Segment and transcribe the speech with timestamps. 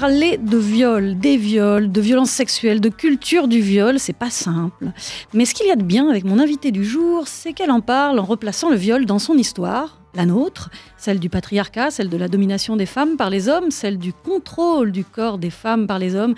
[0.00, 4.90] Parler de viol, des viols, de violences sexuelles, de culture du viol, c'est pas simple.
[5.32, 7.80] Mais ce qu'il y a de bien avec mon invitée du jour, c'est qu'elle en
[7.80, 12.16] parle en replaçant le viol dans son histoire, la nôtre, celle du patriarcat, celle de
[12.16, 16.00] la domination des femmes par les hommes, celle du contrôle du corps des femmes par
[16.00, 16.34] les hommes,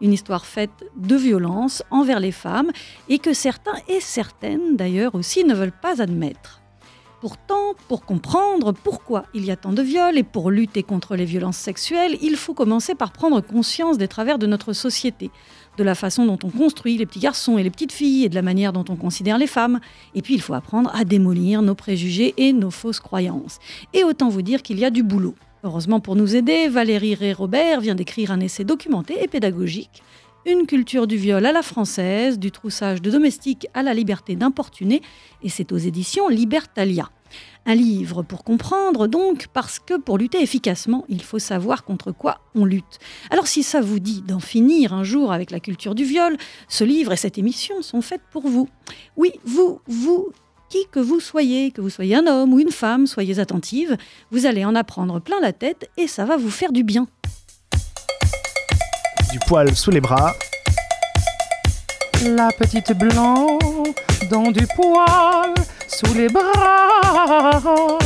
[0.00, 2.70] une histoire faite de violence envers les femmes
[3.08, 6.59] et que certains et certaines d'ailleurs aussi ne veulent pas admettre.
[7.20, 11.26] Pourtant, pour comprendre pourquoi il y a tant de viols et pour lutter contre les
[11.26, 15.30] violences sexuelles, il faut commencer par prendre conscience des travers de notre société,
[15.76, 18.34] de la façon dont on construit les petits garçons et les petites filles et de
[18.34, 19.80] la manière dont on considère les femmes.
[20.14, 23.58] Et puis il faut apprendre à démolir nos préjugés et nos fausses croyances.
[23.92, 25.34] Et autant vous dire qu'il y a du boulot.
[25.62, 30.02] Heureusement pour nous aider, Valérie Ré-Robert vient d'écrire un essai documenté et pédagogique
[30.46, 35.02] une culture du viol à la française, du troussage de domestiques à la liberté d'importuner,
[35.42, 37.10] et c'est aux éditions Libertalia.
[37.66, 42.40] Un livre pour comprendre donc, parce que pour lutter efficacement, il faut savoir contre quoi
[42.54, 42.98] on lutte.
[43.30, 46.36] Alors si ça vous dit d'en finir un jour avec la culture du viol,
[46.68, 48.68] ce livre et cette émission sont faites pour vous.
[49.16, 50.32] Oui, vous, vous,
[50.70, 53.96] qui que vous soyez, que vous soyez un homme ou une femme, soyez attentive,
[54.30, 57.06] vous allez en apprendre plein la tête et ça va vous faire du bien
[59.32, 60.34] du poil sous les bras.
[62.24, 63.58] La petite blanc
[64.30, 65.54] dans du poil
[65.88, 67.98] sous les bras.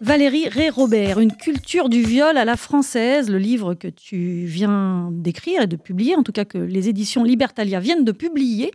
[0.00, 5.62] Valérie Ré-Robert, Une culture du viol à la française, le livre que tu viens d'écrire
[5.62, 8.72] et de publier, en tout cas que les éditions Libertalia viennent de publier.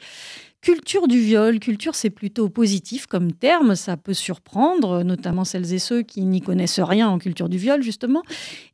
[0.61, 5.79] Culture du viol, culture c'est plutôt positif comme terme, ça peut surprendre, notamment celles et
[5.79, 8.21] ceux qui n'y connaissent rien en culture du viol justement.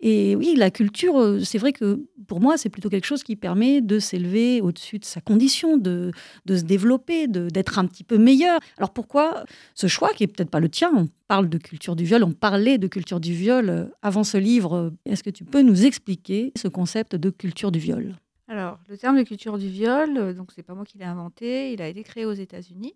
[0.01, 3.37] Et oui, la culture, euh, c'est vrai que pour moi c'est plutôt quelque chose qui
[3.37, 6.11] permet de s'élever au-dessus de sa condition, de,
[6.45, 8.59] de se développer, d'être un petit peu meilleur.
[8.77, 12.03] Alors pourquoi ce choix qui est peut-être pas le tien On parle de culture du
[12.03, 14.91] viol, on parlait de culture du viol euh, avant ce livre.
[15.05, 18.13] Est-ce que tu peux nous expliquer ce concept de culture du viol?
[18.47, 21.73] Alors, le terme de culture du viol, euh, donc c'est pas moi qui l'ai inventé,
[21.73, 22.95] il a été créé aux États-Unis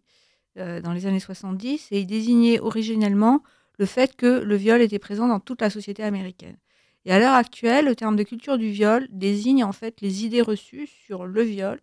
[0.57, 3.43] euh, dans les années 70 et il désignait originellement
[3.77, 6.57] le fait que le viol était présent dans toute la société américaine.
[7.03, 10.41] Et à l'heure actuelle, le terme de culture du viol désigne en fait les idées
[10.41, 11.81] reçues sur le viol,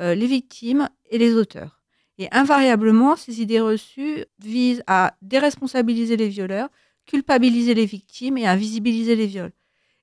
[0.00, 1.82] euh, les victimes et les auteurs.
[2.18, 6.68] Et invariablement, ces idées reçues visent à déresponsabiliser les violeurs,
[7.06, 9.52] culpabiliser les victimes et invisibiliser les viols.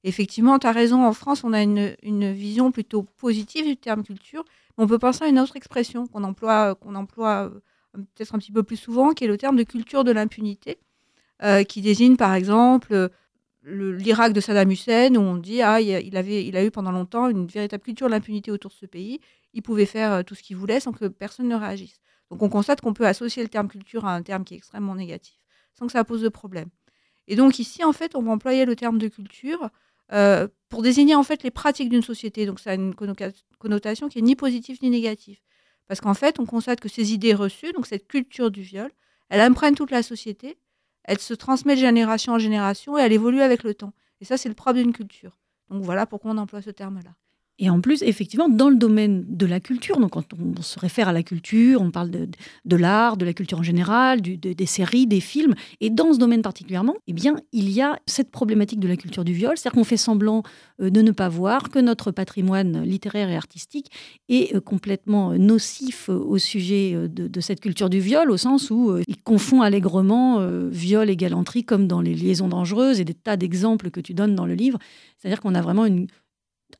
[0.04, 4.44] Effectivement, tu as raison, en France, on a une, vision plutôt positive du terme culture.
[4.78, 8.52] on peut penser à une autre expression qu'on emploie, qu'on emploie euh, peut-être un petit
[8.52, 10.80] peu plus souvent, qui est le terme de culture de l'impunité,
[11.44, 13.12] euh, qui désigne par exemple
[13.64, 17.30] l'Irak de Saddam Hussein, où on dit ah, il, avait, il a eu pendant longtemps
[17.30, 19.20] une véritable culture de l'impunité autour de ce pays.
[19.54, 22.02] Il pouvait faire euh, tout ce qu'il voulait sans que personne ne réagisse.
[22.32, 24.96] Donc on constate qu'on peut associer le terme culture à un terme qui est extrêmement
[24.96, 25.38] négatif,
[25.78, 26.70] sans que ça pose de problème.
[27.28, 29.70] Et donc ici, en fait, on va employer le terme de culture
[30.14, 32.46] euh, pour désigner en fait les pratiques d'une société.
[32.46, 35.40] Donc ça a une connotation qui est ni positive ni négative.
[35.88, 38.90] Parce qu'en fait, on constate que ces idées reçues, donc cette culture du viol,
[39.30, 40.58] elle imprègne toute la société,
[41.04, 43.94] elle se transmet de génération en génération et elle évolue avec le temps.
[44.22, 45.38] Et ça, c'est le propre d'une culture.
[45.70, 47.16] Donc voilà pourquoi on emploie ce terme-là.
[47.60, 51.08] Et en plus, effectivement, dans le domaine de la culture, donc quand on se réfère
[51.08, 55.20] à la culture, on parle de, l'art, de la culture en général, des séries, des
[55.20, 55.54] films.
[55.80, 59.24] Et dans ce domaine particulièrement, eh bien, il y a cette problématique de la culture
[59.24, 60.42] du viol, c'est-à-dire qu'on fait semblant
[60.82, 63.92] euh, de ne pas voir que notre patrimoine littéraire et artistique
[64.28, 68.98] est euh, complètement nocif au sujet euh, de, cette culture du viol, au sens où
[69.08, 70.40] il confond allègrement
[70.70, 74.36] viol et galanterie, comme dans les liaisons dangereuses et des tas d'exemples que tu donnes
[74.36, 74.80] dans le livre.
[75.18, 76.08] C'est-à-dire qu'on a vraiment une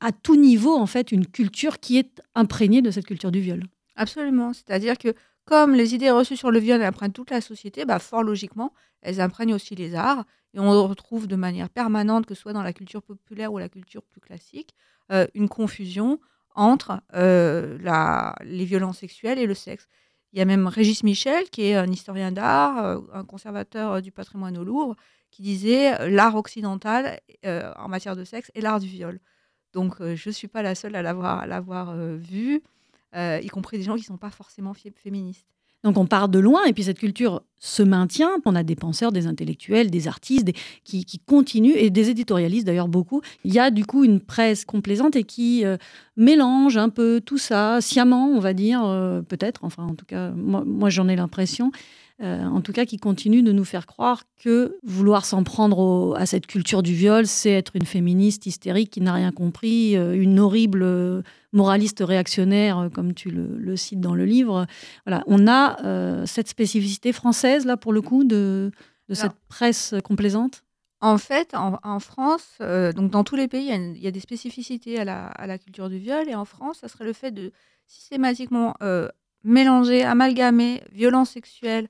[0.02, 3.64] à tout niveau, en fait, une culture qui est imprégnée de cette culture du viol.
[3.96, 4.52] Absolument.
[4.52, 5.14] C'est-à-dire que
[5.46, 9.22] comme les idées reçues sur le viol imprègnent toute la société, bah, fort logiquement, elles
[9.22, 10.26] imprègnent aussi les arts.
[10.54, 13.70] Et on retrouve de manière permanente, que ce soit dans la culture populaire ou la
[13.70, 14.74] culture plus classique,
[15.12, 16.20] euh, une confusion
[16.56, 17.78] entre euh,
[18.44, 19.88] les violences sexuelles et le sexe.
[20.34, 24.12] Il y a même Régis Michel, qui est un historien d'art, euh, un conservateur du
[24.12, 24.96] patrimoine au Louvre,
[25.30, 29.22] qui disait l'art occidental en matière de sexe est l'art du viol.
[29.74, 32.62] Donc, je ne suis pas la seule à l'avoir vu,
[33.16, 35.48] y compris des gens qui ne sont pas forcément féministes.
[35.84, 38.30] Donc on part de loin et puis cette culture se maintient.
[38.46, 40.52] On a des penseurs, des intellectuels, des artistes
[40.84, 43.22] qui, continuent et des éditorialistes d'ailleurs beaucoup.
[43.44, 45.64] Il y a du coup une presse complaisante et qui
[46.18, 48.82] mélange un peu tout ça sciemment, on va dire,
[49.28, 49.64] peut-être.
[49.64, 51.72] Enfin en tout cas, moi j'en ai l'impression.
[52.22, 56.28] Euh, en tout cas qui continue de nous faire croire que vouloir s'en prendre à
[56.28, 60.40] cette culture du viol, c'est être une féministe hystérique qui n'a rien compris, euh, une
[60.40, 64.68] horrible euh, moraliste réactionnaire, comme tu le, cites dans le livre.
[65.08, 68.72] Voilà, on a cette spécificité française, là, pour le coup, de,
[69.12, 70.64] cette presse complaisante?
[71.02, 75.04] En fait, en, France, donc dans tous les pays, il y, a, des spécificités à
[75.04, 76.30] la, culture du viol.
[76.30, 77.52] Et en France, ça serait le fait de
[77.86, 78.76] systématiquement
[79.44, 81.90] mélanger, amalgamer violence sexuelle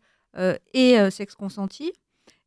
[0.73, 1.93] et sexe consenti.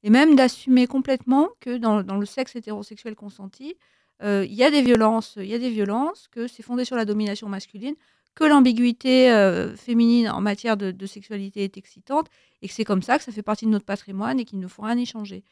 [0.03, 3.75] Et même d'assumer complètement que dans, le sexe hétérosexuel consenti,
[4.23, 7.49] il y a des violences, y a des violences, que c'est fondé sur la domination
[7.49, 7.95] masculine,
[8.35, 9.29] que l'ambiguïté
[9.77, 12.29] féminine en matière de, sexualité est excitante,
[12.63, 14.69] et que c'est comme ça que ça fait partie de notre patrimoine et qu'il ne
[14.69, 15.43] faut rien y changer.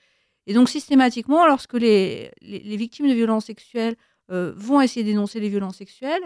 [0.47, 3.97] Et donc systématiquement, lorsque les, les, victimes de violences sexuelles
[4.31, 6.23] euh, vont essayer d'énoncer les violences sexuelles,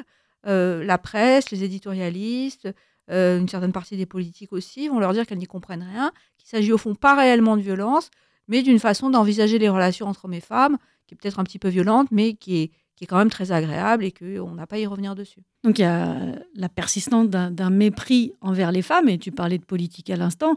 [0.47, 2.69] euh, la presse, les éditorialistes,
[3.11, 6.49] euh, une certaine partie des politiques aussi, vont leur dire qu'elles n'y comprennent rien, qu'il
[6.49, 8.11] s'agit au fond pas réellement de violence,
[8.49, 11.59] mais d'une façon d'envisager les relations entre hommes et femmes, qui est peut-être un petit
[11.59, 14.77] peu violente, mais qui est, qui est quand même très agréable et qu'on n'a pas
[14.77, 15.41] à y revenir dessus.
[15.65, 16.17] Donc il y a
[16.55, 20.55] la persistance d'un mépris envers les femmes, et tu parlais de politique à l'instant.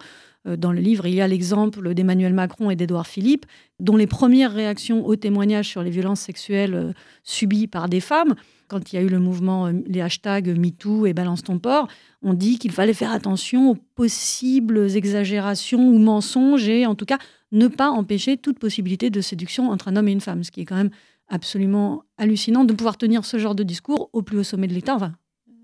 [0.48, 3.46] Euh, dans le livre, il y a l'exemple d'Emmanuel Macron et d'Édouard Philippe,
[3.80, 6.94] dont les premières réactions aux témoignages sur les violences sexuelles euh,
[7.24, 8.36] subies par des femmes,
[8.70, 11.88] quand il y a eu le mouvement, euh, les hashtags MeToo et Balance ton port,
[12.22, 17.18] on dit qu'il fallait faire attention aux possibles exagérations ou mensonges et en tout cas
[17.52, 20.62] ne pas empêcher toute possibilité de séduction entre un homme et une femme, ce qui
[20.62, 20.92] est quand même
[21.28, 24.96] absolument hallucinant de pouvoir tenir ce genre de discours au plus haut sommet de l'État.
[24.96, 25.14] Enfin,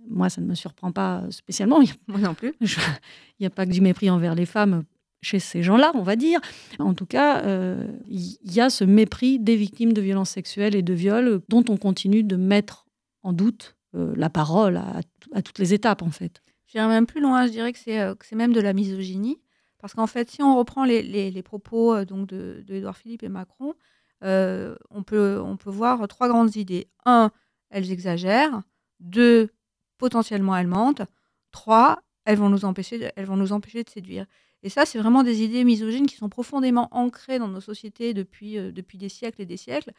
[0.09, 1.79] moi, ça ne me surprend pas spécialement.
[2.07, 2.53] Moi non plus.
[2.61, 4.83] Il n'y a pas que du mépris envers les femmes
[5.21, 6.39] chez ces gens-là, on va dire.
[6.79, 10.83] En tout cas, euh, il y a ce mépris des victimes de violences sexuelles et
[10.83, 12.84] de viols dont on continue de mettre
[13.25, 16.41] en doute euh, la parole à, toutes les étapes, en fait.
[16.67, 19.41] J'irais même plus loin, je dirais que c'est, euh, même de la misogynie.
[19.79, 23.75] Parce qu'en fait, si on reprend les, propos donc de, de Philippe et Macron,
[24.23, 26.87] euh, on, peut, on peut voir trois grandes idées.
[27.05, 27.31] Un,
[27.69, 28.63] elles exagèrent.
[28.99, 29.49] Deux,
[29.97, 31.03] potentiellement elles mentent.
[31.51, 34.25] Trois, elles vont nous empêcher de, elles vont nous empêcher de séduire.
[34.63, 38.57] Et ça, c'est vraiment des idées misogynes qui sont profondément ancrées dans nos sociétés depuis,
[38.57, 39.91] euh, depuis des siècles et des siècles.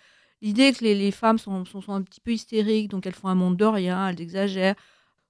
[0.42, 3.56] L'idée que les, femmes sont, sont, un petit peu hystériques, donc elles font un monde
[3.56, 4.74] de rien, elles exagèrent.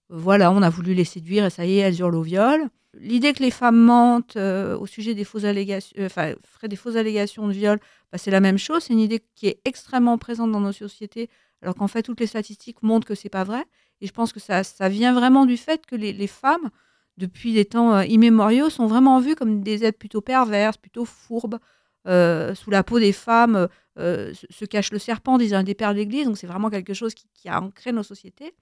[0.08, 2.68] Voilà, on a voulu les séduire et ça y est, elles hurlent au viol.
[2.98, 6.76] L'idée que les femmes mentent euh, au sujet des fausses allégations, euh, enfin, feraient des
[6.76, 7.78] fausses allégations de viol,
[8.10, 8.84] bah, c'est la même chose.
[8.84, 11.28] C'est une idée qui est extrêmement présente dans nos sociétés,
[11.62, 13.64] alors qu'en fait, toutes les statistiques montrent que c'est pas vrai.
[14.00, 16.70] Et je pense que ça, ça vient vraiment du fait que les, femmes,
[17.16, 21.58] depuis des temps euh, immémoriaux, sont vraiment vues comme des êtres plutôt perverses, plutôt fourbes.
[22.06, 26.26] sous la peau des femmes se, cache le serpent, disait un des pères d'église.
[26.26, 28.54] Donc c'est vraiment quelque chose qui, qui, a ancré nos sociétés.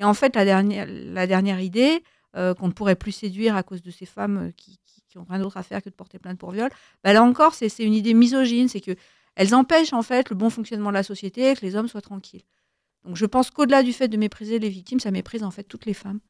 [0.00, 2.02] Et en fait, la dernière, la dernière idée,
[2.36, 4.78] euh, qu'on ne pourrait plus séduire à cause de ces femmes euh, qui,
[5.08, 6.70] qui, ont rien d'autre à faire que de porter plainte pour viol,
[7.02, 8.92] bah, là encore, c'est une idée misogyne, c'est que
[9.34, 12.00] elles empêchent en fait le bon fonctionnement de la société et que les hommes soient
[12.00, 12.44] tranquilles.
[13.04, 15.86] Donc je pense qu'au-delà du fait de mépriser les victimes, ça méprise en fait toutes
[15.86, 16.20] les femmes.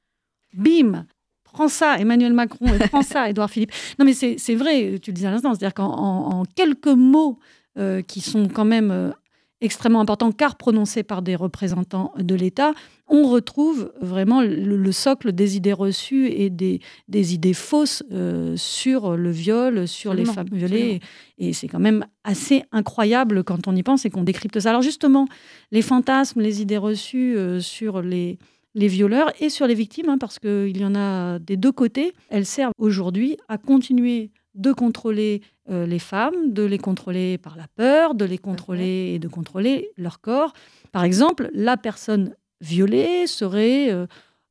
[0.55, 1.05] Bim
[1.45, 3.73] Prends ça, Emmanuel Macron, et prends ça, Édouard Philippe.
[3.99, 7.39] Non mais c'est vrai, tu le disais à l'instant, c'est-à-dire qu'en quelques mots
[7.81, 9.13] euh, qui sont quand même
[9.61, 12.73] extrêmement important car prononcé par des représentants de l'État,
[13.09, 19.17] on retrouve vraiment le, socle des idées reçues et des, des idées fausses euh, sur
[19.17, 21.01] le viol, sur les femmes violées.
[21.39, 24.71] Et c'est quand même assez incroyable quand on y pense et qu'on décrypte ça.
[24.71, 25.27] Alors justement,
[25.71, 28.39] les fantasmes, les idées reçues euh, sur les,
[28.75, 32.15] les violeurs et sur les victimes, hein, parce qu'il y en a des deux côtés,
[32.29, 37.69] elles servent aujourd'hui à continuer de contrôler euh, les femmes, de les contrôler par la
[37.69, 40.53] peur, de les contrôler et de contrôler leur corps.
[40.93, 44.07] Par exemple, la personne violée serait euh,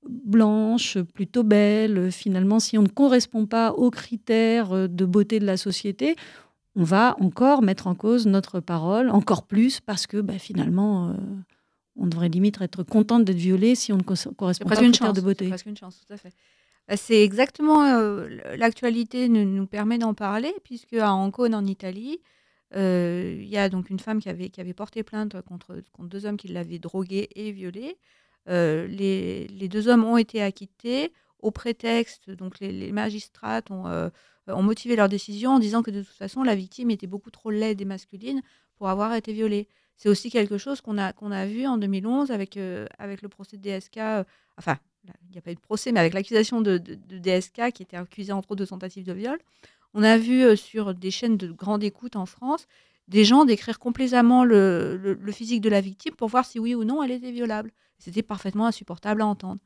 [0.07, 2.11] blanche, plutôt belle.
[2.11, 6.15] Finalement, si on ne correspond pas aux critères euh, de beauté de la société,
[6.75, 11.13] on va encore mettre en cause notre parole, encore plus, parce que bah, finalement,
[11.97, 15.19] on devrait limite être contente d'être violée si on ne correspond pas aux critères de
[15.19, 15.45] beauté.
[15.45, 16.31] C'est presque une chance, tout à fait.
[16.89, 17.83] Bah, c'est exactement
[18.57, 22.19] l'actualité nous, permet d'en parler, puisque à Ancône, en Italie,
[22.73, 26.79] il y a donc une femme qui avait, porté plainte contre, deux hommes qui l'avaient
[26.79, 27.97] droguée et violée.
[28.47, 34.11] Les, les, deux hommes ont été acquittés au prétexte, donc les, magistrats ont,
[34.63, 37.79] motivé leur décision en disant que de toute façon la victime était beaucoup trop laide
[37.81, 38.41] et masculine
[38.77, 39.67] pour avoir été violée.
[39.95, 42.57] C'est aussi quelque chose qu'on a, a vu en 2011 avec,
[42.97, 43.99] avec le procès de DSK,
[44.57, 47.97] enfin il n'y a pas eu de procès, mais avec l'accusation de, DSK, qui était
[47.97, 49.39] accusé entre autres de tentative de viol,
[49.93, 52.67] on a vu euh, sur des chaînes de grande écoute en France
[53.07, 57.01] des gens décrire complaisamment le, physique de la victime pour voir si oui ou non
[57.01, 57.71] elle était violable.
[57.97, 59.59] C'était parfaitement insupportable à entendre.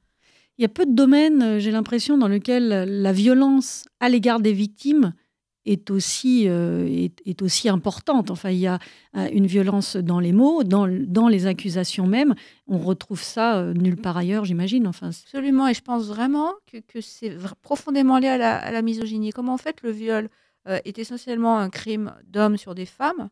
[0.57, 4.39] Il y a peu de domaines, euh, j'ai l'impression, dans lesquels la violence à l'égard
[4.39, 5.13] des victimes
[5.65, 8.31] est aussi, euh, est, aussi importante.
[8.31, 8.79] Enfin, il y a
[9.15, 12.35] euh, une violence dans les mots, dans, dans les accusations même.
[12.67, 14.87] On retrouve ça euh, nulle part ailleurs, j'imagine.
[14.87, 18.81] Enfin, Absolument, et je pense vraiment que, que c'est profondément lié à la, à la,
[18.81, 19.31] misogynie.
[19.31, 20.29] Comme en fait le viol
[20.65, 23.29] est essentiellement un crime d'hommes sur des femmes,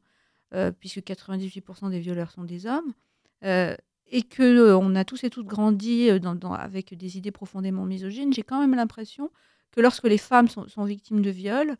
[0.81, 2.93] puisque 98% des violeurs sont des hommes,
[3.41, 8.59] et que on a tous et toutes grandi avec des idées profondément misogynes, j'ai quand
[8.59, 9.31] même l'impression
[9.71, 11.77] que lorsque les femmes sont, victimes de viol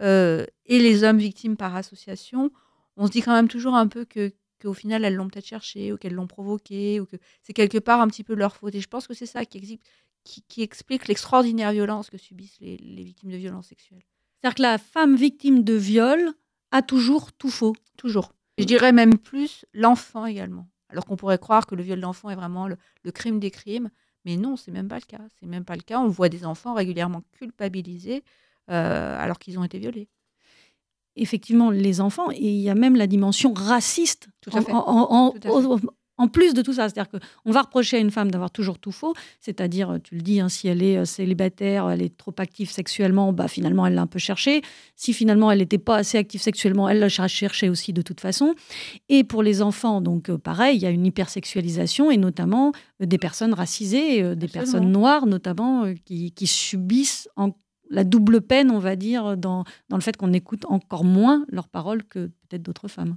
[0.00, 2.50] et les hommes victimes par association,
[2.96, 5.92] on se dit quand même toujours un peu que qu'au final elles l'ont peut-être cherché
[5.92, 8.74] ou qu'elles l'ont provoqué ou que c'est quelque part un petit peu leur faute.
[8.74, 9.80] Et je pense que c'est ça qui,
[10.24, 14.04] qui, explique l'extraordinaire violence que subissent les, les victimes de violences sexuelles.
[14.40, 16.32] C'est-à-dire que la femme victime de viol
[16.70, 17.74] a toujours tout faux.
[17.96, 18.32] Toujours.
[18.58, 20.68] Je dirais même plus l'enfant également.
[20.88, 22.76] Alors qu'on pourrait croire que le viol d'enfant est vraiment le,
[23.12, 23.90] crime des crimes,
[24.24, 25.20] mais non, c'est même pas le cas.
[25.38, 26.00] C'est même pas le cas.
[26.00, 28.24] On voit des enfants régulièrement culpabilisés
[28.70, 30.08] euh, alors qu'ils ont été violés.
[31.16, 34.72] Effectivement, les enfants, et il y a même la dimension raciste Tout à fait.
[36.18, 38.92] En plus de tout ça, c'est-à-dire qu'on va reprocher à une femme d'avoir toujours tout
[38.92, 42.70] faux, c'est-à-dire, tu le dis, hein, si elle est euh, célibataire, elle est trop active
[42.70, 44.62] sexuellement, bah, finalement, elle l'a un peu cherché.
[44.94, 48.54] Si finalement, elle n'était pas assez active sexuellement, elle l'a cherché aussi de toute façon.
[49.10, 53.18] Et pour les enfants, donc euh, pareil, il y a une hypersexualisation, et notamment des
[53.18, 57.28] personnes racisées, des personnes noires notamment, qui, subissent
[57.90, 61.68] la double peine, on va dire, dans, dans le fait qu'on écoute encore moins leurs
[61.68, 63.16] paroles que peut-être d'autres femmes.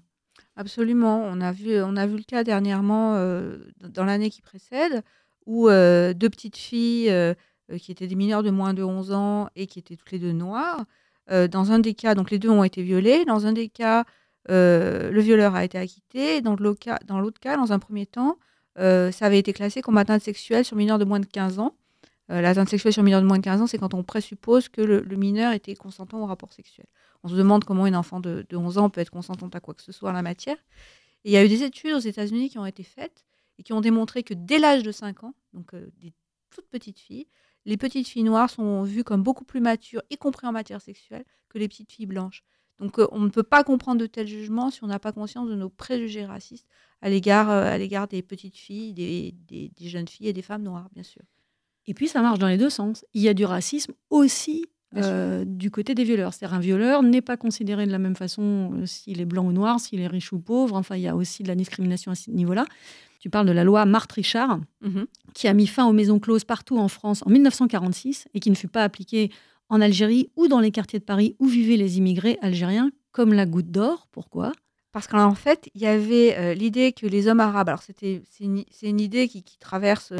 [0.59, 1.23] Absolument.
[1.25, 5.03] On a vu, on a vu le cas dernièrement, euh, dans l'année qui précède,
[5.45, 7.33] où euh, deux petites filles euh,
[7.77, 10.33] qui étaient des mineurs de moins de 11 ans et qui étaient toutes les deux
[10.33, 10.83] noires.
[11.29, 13.23] dans un des cas, donc les deux ont été violés.
[13.23, 14.03] Dans un des cas,
[14.49, 16.41] le violeur a été acquitté.
[16.41, 18.37] Dans l'autre cas, dans cas, dans un premier temps,
[18.75, 21.75] ça avait été classé comme atteinte sexuelle sur mineurs de moins de 15 ans.
[22.29, 25.15] L'atteinte sexuelle sur mineurs de moins de 15 ans, c'est quand on présuppose que le,
[25.15, 26.85] mineur était consentant au rapport sexuel.
[27.23, 29.81] On se demande comment une enfant de, 11 ans peut être consentante à quoi que
[29.81, 30.57] ce soit en la matière.
[31.25, 33.25] Et il y a eu des études aux États-Unis qui ont été faites
[33.57, 36.13] et qui ont démontré que dès l'âge de 5 ans, donc euh, des
[36.51, 37.27] toutes petites filles,
[37.65, 41.25] les petites filles noires sont vues comme beaucoup plus matures, y compris en matière sexuelle,
[41.49, 42.43] que les petites filles blanches.
[42.79, 45.49] Donc euh, on ne peut pas comprendre de tels jugements si on n'a pas conscience
[45.49, 46.67] de nos préjugés racistes
[47.01, 51.23] à l'égard euh, des petites filles, des, jeunes filles et des femmes noires, bien sûr.
[51.89, 53.03] Et puis ça marche dans les deux sens.
[53.15, 54.65] Il y a du racisme aussi
[54.95, 56.35] euh, du côté des violeurs.
[56.35, 59.51] C'est-à-dire un violeur n'est pas considéré de la même façon euh, s'il est blanc ou
[59.51, 60.75] noir, s'il est riche ou pauvre.
[60.75, 62.65] Enfin, il y a aussi de la discrimination à ce niveau-là.
[63.19, 65.07] Tu parles de la loi Marthe-Richard, mhm.
[65.33, 68.55] qui a mis fin aux maisons closes partout en France en 1946 et qui ne
[68.55, 69.31] fut pas appliquée
[69.67, 73.47] en Algérie ou dans les quartiers de Paris où vivaient les immigrés algériens comme la
[73.47, 74.07] goutte d'or.
[74.11, 74.51] Pourquoi?
[74.91, 78.43] Parce qu'en fait, il y avait euh, l'idée que les hommes arabes, alors c'était, c'est,
[78.43, 80.13] une, idée qui, traverse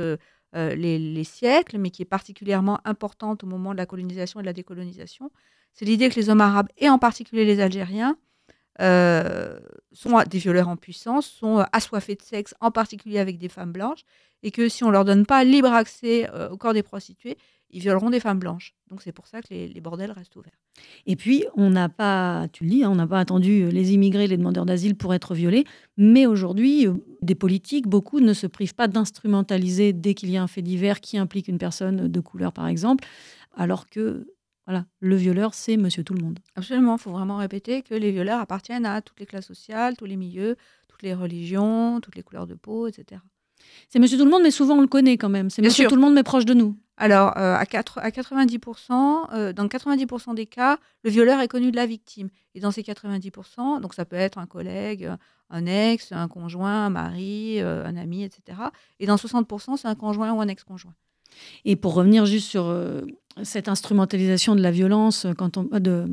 [0.55, 4.47] euh, les, siècles, mais qui est particulièrement importante au moment de la colonisation et de
[4.47, 5.31] la décolonisation,
[5.73, 8.17] c'est l'idée que les hommes arabes, et en particulier les Algériens,
[8.81, 9.59] euh,
[9.91, 13.71] sont des violeurs en puissance, sont euh, assoiffés de sexe, en particulier avec des femmes
[13.71, 14.03] blanches,
[14.41, 17.37] et que si on leur donne pas libre accès au corps des prostituées,
[17.71, 18.73] ils violeront des femmes blanches.
[18.89, 20.57] Donc c'est pour ça que les, bordels restent ouverts.
[21.05, 24.27] Et puis, on n'a pas, tu le dis, hein, on n'a pas attendu les immigrés,
[24.27, 25.65] les demandeurs d'asile pour être violés,
[25.97, 30.43] mais aujourd'hui, euh, des politiques, beaucoup ne se privent pas d'instrumentaliser dès qu'il y a
[30.43, 33.05] un fait divers qui implique une personne de couleur, par exemple,
[33.55, 34.27] alors que
[34.65, 36.37] voilà, le violeur, c'est monsieur tout le monde.
[36.55, 40.05] Absolument, il faut vraiment répéter que les violeurs appartiennent à toutes les classes sociales, tous
[40.05, 40.57] les milieux,
[40.87, 43.19] toutes les religions, toutes les couleurs de peau, etc.
[43.89, 45.49] C'est monsieur tout le monde, mais souvent on le connaît quand même.
[45.49, 46.77] C'est monsieur tout le monde, mais proche de nous.
[47.01, 51.71] Alors, euh, à, 4, à 90%, euh, dans 90% des cas, le violeur est connu
[51.71, 52.29] de la victime.
[52.55, 55.09] Et dans ces 90%, donc ça peut être un collègue,
[55.49, 58.59] un ex, un conjoint, un mari, euh, un ami, etc.
[58.99, 60.93] Et dans 60%, c'est un conjoint ou un ex-conjoint.
[61.63, 63.01] Et pour revenir juste sur euh,
[63.43, 66.05] cette instrumentalisation de la violence, euh, quand on, de,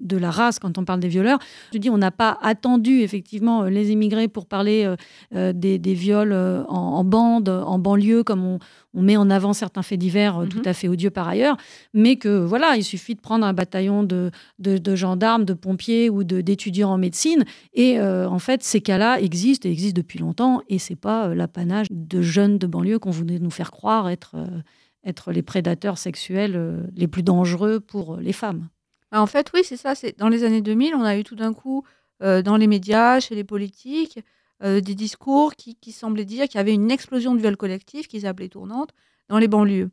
[0.00, 1.38] de la race, quand on parle des violeurs,
[1.72, 4.94] je dis, on n'a pas attendu effectivement les immigrés pour parler
[5.32, 8.58] des, des, viols en, bande, en banlieue, comme on,
[8.94, 10.66] on, met en avant certains faits divers tout mhm.
[10.66, 11.56] à fait odieux par ailleurs,
[11.94, 16.24] mais que voilà, il suffit de prendre un bataillon de, de, gendarmes, de pompiers ou
[16.24, 20.96] d'étudiants en médecine, et en fait, ces cas-là existent et existent depuis longtemps, et c'est
[20.96, 24.36] pas l'apanage de jeunes de banlieue qu'on voulait nous faire croire être
[25.04, 28.68] être les prédateurs sexuels euh, les plus dangereux pour les femmes.
[29.10, 29.94] Bah, en fait, oui, c'est ça.
[29.94, 31.84] C'est dans les années 2000, on a eu tout d'un coup
[32.22, 34.20] euh, dans les médias, chez les politiques,
[34.62, 38.26] euh, des discours qui, semblaient dire qu'il y avait une explosion de viol collectif qu'ils
[38.26, 38.90] appelaient tournante
[39.28, 39.90] dans les banlieues.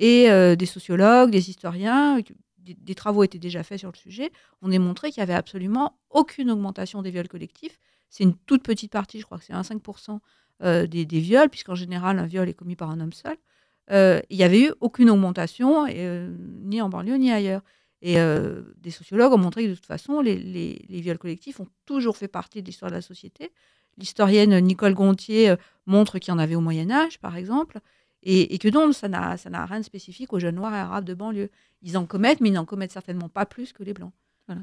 [0.00, 2.20] Et des sociologues, des historiens,
[2.60, 4.30] des, travaux étaient déjà faits sur le sujet,
[4.62, 7.80] ont démontré qu'il n'y avait absolument aucune augmentation des viols collectifs.
[8.08, 10.20] C'est une toute petite partie, je crois que c'est 1,5%
[10.86, 13.36] des, des viols, puisqu'en général, un viol est commis par un homme seul.
[13.90, 17.62] Euh, il n'y avait eu aucune augmentation, euh, ni en banlieue, ni ailleurs.
[18.00, 22.16] Et euh, des sociologues ont montré que de toute façon, les, viols collectifs ont toujours
[22.16, 23.50] fait partie de l'histoire de la société.
[23.96, 25.54] L'historienne Nicole Gontier
[25.86, 27.80] montre qu'il y en avait au Moyen Âge, par exemple,
[28.22, 31.50] et, que donc ça n'a rien de spécifique aux jeunes noirs et arabes de banlieue.
[31.82, 34.12] Ils en commettent, mais ils n'en commettent certainement pas plus que les blancs.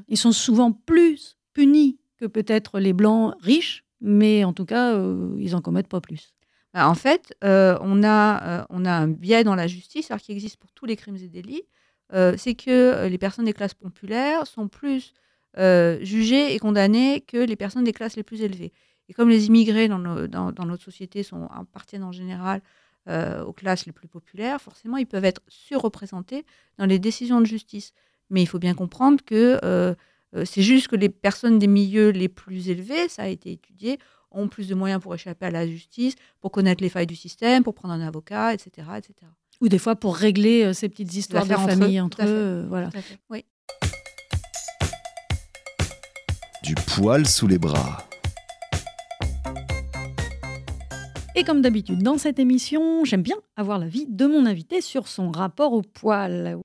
[0.08, 4.98] Ils sont souvent plus punis que peut-être les blancs riches, mais en tout cas,
[5.38, 6.35] ils en commettent pas plus.
[6.76, 10.20] Bah, en fait, euh, on, a, euh, on a un biais dans la justice, alors
[10.20, 11.62] qui existe pour tous les crimes et délits,
[12.36, 15.14] c'est que les personnes des classes populaires sont plus
[16.02, 18.74] jugées et condamnées que les personnes des classes les plus élevées.
[19.08, 22.60] Et comme les immigrés dans, notre société appartiennent en général
[23.08, 26.44] aux classes les plus populaires, forcément, ils peuvent être surreprésentés
[26.78, 27.92] dans les décisions de justice.
[28.28, 29.58] Mais il faut bien comprendre que
[30.36, 33.98] euh, c'est juste que les personnes des milieux les plus élevés, ça a été étudié,
[34.36, 37.64] ont plus de moyens pour échapper à la justice, pour connaître les failles du système,
[37.64, 38.86] pour prendre un avocat, etc.
[38.96, 39.14] etc.
[39.60, 42.26] Ou des fois pour régler euh, ces petites histoires de famille entre eux.
[42.28, 42.90] Euh, voilà.
[43.30, 43.44] Oui.
[46.62, 48.06] Du poil sous les bras.
[51.38, 55.30] Et comme d'habitude dans cette émission, j'aime bien avoir l'avis de mon invité sur son
[55.30, 56.58] rapport au poil.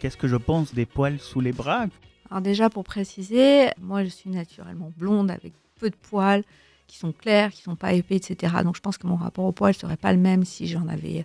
[0.00, 1.86] Qu'est-ce que je pense des poils sous les bras?
[2.30, 6.44] Alors déjà pour préciser, moi je suis naturellement blonde avec peu de poils
[6.86, 8.54] qui sont clairs, qui sont pas épais, etc.
[8.64, 11.24] Donc je pense que mon rapport au poil serait pas le même si j'en avais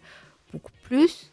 [0.54, 1.32] beaucoup plus.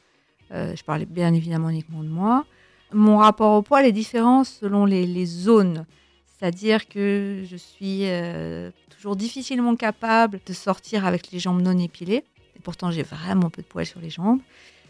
[0.52, 2.44] Euh, je parlais bien évidemment uniquement de moi.
[2.92, 5.86] Mon rapport au poil est différent selon les, zones.
[6.26, 12.24] C'est-à-dire que je suis euh, toujours difficilement capable de sortir avec les jambes non épilées.
[12.56, 14.40] Et pourtant, j'ai vraiment peu de poils sur les jambes.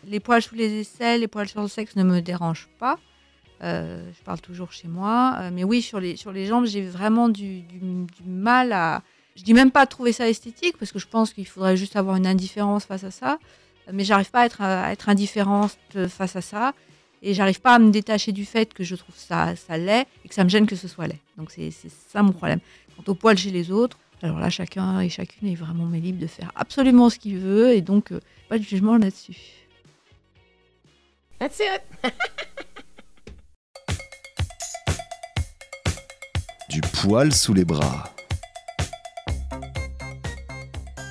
[0.06, 2.98] Les poils sous les aisselles, les poils sur le sexe ne me dérangent pas.
[3.62, 5.36] Euh, je parle toujours chez moi.
[5.38, 7.62] Euh, mais oui, sur les, sur les jambes, j'ai vraiment du,
[8.24, 9.02] mal à.
[9.36, 11.96] Je dis même pas à trouver ça esthétique, parce que je pense qu'il faudrait juste
[11.96, 13.38] avoir une indifférence face à ça.
[13.92, 15.76] Mais j'arrive pas à être, à être indifférente
[16.08, 16.74] face à ça.
[17.22, 20.28] Et j'arrive pas à me détacher du fait que je trouve ça, ça laid et
[20.28, 21.18] que ça me gêne que ce soit laid.
[21.38, 21.70] Donc c'est
[22.08, 22.58] ça mon problème.
[22.96, 26.28] Quant aux poils chez les autres, alors là, chacun et chacune est vraiment libre de
[26.28, 27.72] faire absolument ce qu'il veut.
[27.72, 29.36] Et donc, euh, pas de jugement là-dessus.
[31.40, 31.82] That's it.
[36.72, 38.10] du poil sous les bras.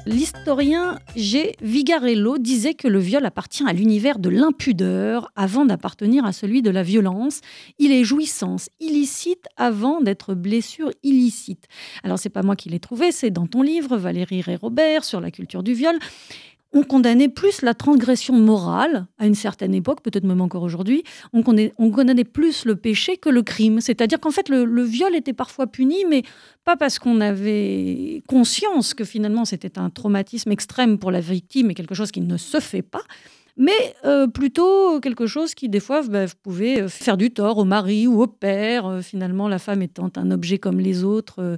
[0.08, 1.56] L'historien G.
[1.62, 6.72] Vigarello disait que le viol appartient à l'univers de l'impudeur avant d'appartenir à celui de
[6.72, 7.42] la violence.
[7.78, 11.66] Il est jouissance illicite avant d'être blessure illicite.
[12.04, 15.22] Alors c'est pas moi qui l'ai trouvé, c'est dans ton livre Valérie Ré Robert sur
[15.22, 16.00] la culture du viol
[16.74, 21.04] on condamnait plus la transgression morale à une certaine époque, peut-être même encore aujourd'hui.
[21.34, 23.82] On, condamnait plus le péché que le crime.
[23.82, 26.24] C'est-à-dire qu'en fait, le, viol était parfois puni, mais
[26.64, 31.74] pas parce qu'on avait conscience que finalement c'était un traumatisme extrême pour la victime et
[31.74, 33.04] quelque chose qui ne se fait pas,
[33.58, 38.08] mais euh, plutôt quelque chose qui, des fois, bah, pouvait faire du tort au mari
[38.08, 41.40] ou au père, euh, finalement, la femme étant un objet comme les autres.
[41.40, 41.58] Euh.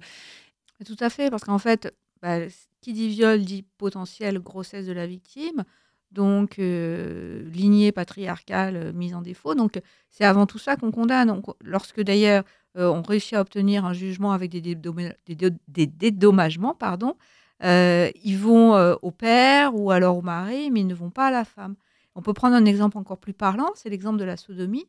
[0.86, 2.40] Tout à fait, parce qu'en fait, bah,
[2.84, 5.64] qui dit viol dit potentielle grossesse de la victime,
[6.12, 9.56] donc euh, lignée patriarcale euh, mise en défaut.
[9.56, 11.42] Donc c'est avant tout ça qu'on condamne.
[11.64, 12.44] Lorsque d'ailleurs
[12.78, 17.16] euh, on réussit à obtenir un jugement avec des, des, dédommagements, pardon,
[17.62, 21.46] ils vont au père ou alors au mari, mais ils ne vont pas à la
[21.46, 21.76] femme.
[22.16, 24.86] On peut prendre un exemple encore plus parlant, c'est l'exemple de la sodomie.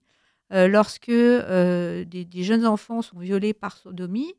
[0.50, 4.34] lorsque des, jeunes enfants sont violés par sodomie,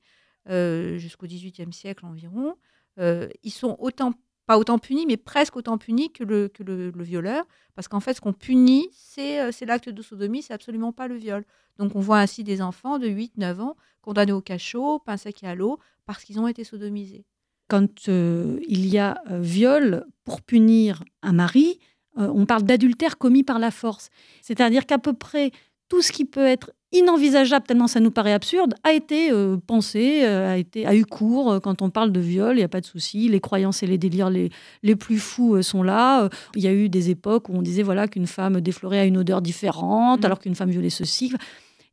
[0.49, 2.55] jusqu'au XVIIIe siècle environ,
[2.97, 4.13] ils sont autant
[4.45, 8.13] pas autant punis, mais presque autant punis que le, que le, violeur, parce qu'en fait,
[8.13, 11.43] ce qu'on punit, euh, c'est l'acte de sodomie, c'est absolument pas le viol.
[11.77, 15.79] Donc on voit ainsi des enfants de 8-9 ans condamnés au cachot, sec à l'eau,
[16.05, 17.25] parce qu'ils ont été sodomisés.
[17.67, 21.79] Quand euh, il y a viol pour punir un mari,
[22.17, 24.09] on parle d'adultère commis par la force.
[24.41, 25.51] C'est-à-dire qu'à peu près
[25.89, 30.21] tout ce qui peut être inenvisageable, tellement ça nous paraît absurde, a été euh, pensé,
[30.23, 31.51] euh, a, été, a eu cours.
[31.51, 33.27] Euh, quand on parle de viol, il n'y a pas de souci.
[33.29, 34.49] Les croyances et les délires les,
[34.83, 36.29] les plus fous sont là.
[36.55, 39.17] Il y a eu des époques où on disait voilà qu'une femme déflorait à une
[39.17, 40.25] odeur différente, mm.
[40.25, 41.33] alors qu'une femme violait ceci.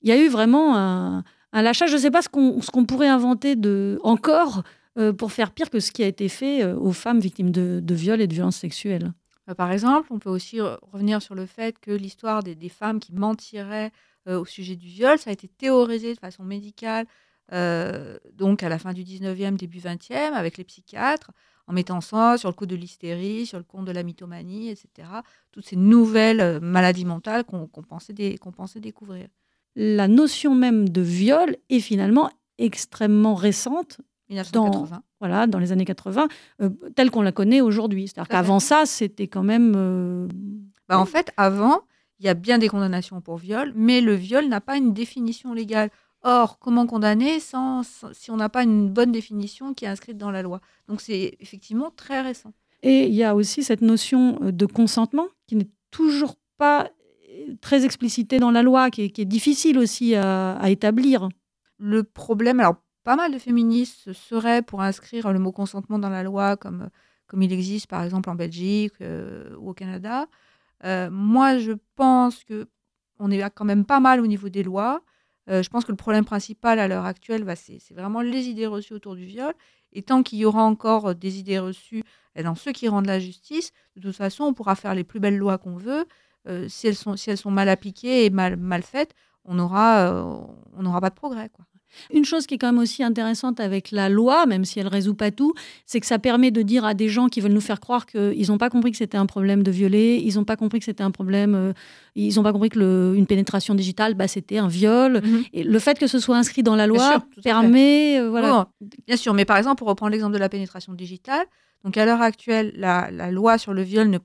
[0.02, 1.90] Il y a eu vraiment un, un lâchage.
[1.90, 4.62] Je ne sais pas ce qu'on qu'on pourrait inventer de, encore
[5.16, 8.20] pour faire pire que ce qui a été fait aux femmes victimes de, de viol
[8.20, 9.12] et de violences sexuelles.
[9.56, 13.12] Par exemple, on peut aussi revenir sur le fait que l'histoire des, des femmes qui
[13.14, 13.90] mentiraient
[14.26, 15.18] au sujet du viol.
[15.18, 17.06] Ça a été théorisé de façon médicale,
[17.52, 21.32] euh, donc à la fin du 19e, début 20e, avec les psychiatres,
[21.66, 25.08] en mettant ça sur le coup de l'hystérie, sur le compte de la mythomanie, etc.
[25.50, 28.14] Toutes ces nouvelles euh, maladies mentales qu'on pensait,
[28.56, 29.28] pensait découvrir.
[29.74, 34.86] La notion même de viol est finalement extrêmement récente 1980.
[34.86, 36.28] Dans, voilà, dans les années 80,
[36.94, 38.08] telle qu'on la connaît aujourd'hui.
[38.08, 40.28] C'est-à-dire qu'avant ça, c'était quand même.
[40.88, 41.82] Bah, en fait, avant,
[42.18, 45.52] il y a bien des condamnations pour viol, mais le viol n'a pas une définition
[45.52, 45.90] légale.
[46.22, 50.30] Or, comment condamner sans, si on n'a pas une bonne définition qui est inscrite dans
[50.30, 50.60] la loi?
[50.86, 52.52] Donc c'est effectivement très récent.
[52.82, 56.90] Et il y a aussi cette notion euh, de consentement qui n'est toujours pas
[57.28, 61.28] euh, très explicitée dans la loi, qui est, difficile aussi à, établir.
[61.78, 66.22] le problème, alors pas mal de féministes seraient pour inscrire le mot consentement dans la
[66.22, 66.88] loi comme,
[67.26, 70.28] comme il existe par exemple en Belgique euh, ou au Canada.
[70.84, 72.68] Euh, moi, je pense que
[73.18, 75.02] on est quand même pas mal au niveau des lois.
[75.48, 78.66] Euh, je pense que le problème principal à l'heure actuelle, bah, c'est vraiment les idées
[78.66, 79.54] reçues autour du viol.
[79.92, 82.02] Et tant qu'il y aura encore des idées reçues
[82.42, 85.36] dans ceux qui rendent la justice, de toute façon, on pourra faire les plus belles
[85.36, 86.06] lois qu'on veut.
[86.68, 89.14] si, elles sont, si elles sont mal appliquées et mal, mal faites,
[89.44, 90.24] on n'aura
[90.74, 91.50] on n'aura pas de progrès.
[91.50, 91.66] Quoi.
[92.12, 95.14] Une chose qui est quand même aussi intéressante avec la loi, même si elle résout
[95.14, 95.54] pas tout,
[95.86, 98.48] c'est que ça permet de dire à des gens qui veulent nous faire croire qu'ils
[98.48, 101.02] n'ont pas compris que c'était un problème de violer, ils n'ont pas compris que c'était
[101.02, 101.72] un problème, euh,
[102.14, 105.20] ils n'ont pas compris que une pénétration digitale, bah, c'était un viol.
[105.22, 105.44] Mhm.
[105.52, 108.68] Et le fait que ce soit inscrit dans la loi permet, euh, voilà.
[109.06, 111.46] bien sûr, mais par exemple, pour reprendre l'exemple de la pénétration digitale,
[111.84, 114.18] donc à l'heure actuelle, la, loi sur le viol ne,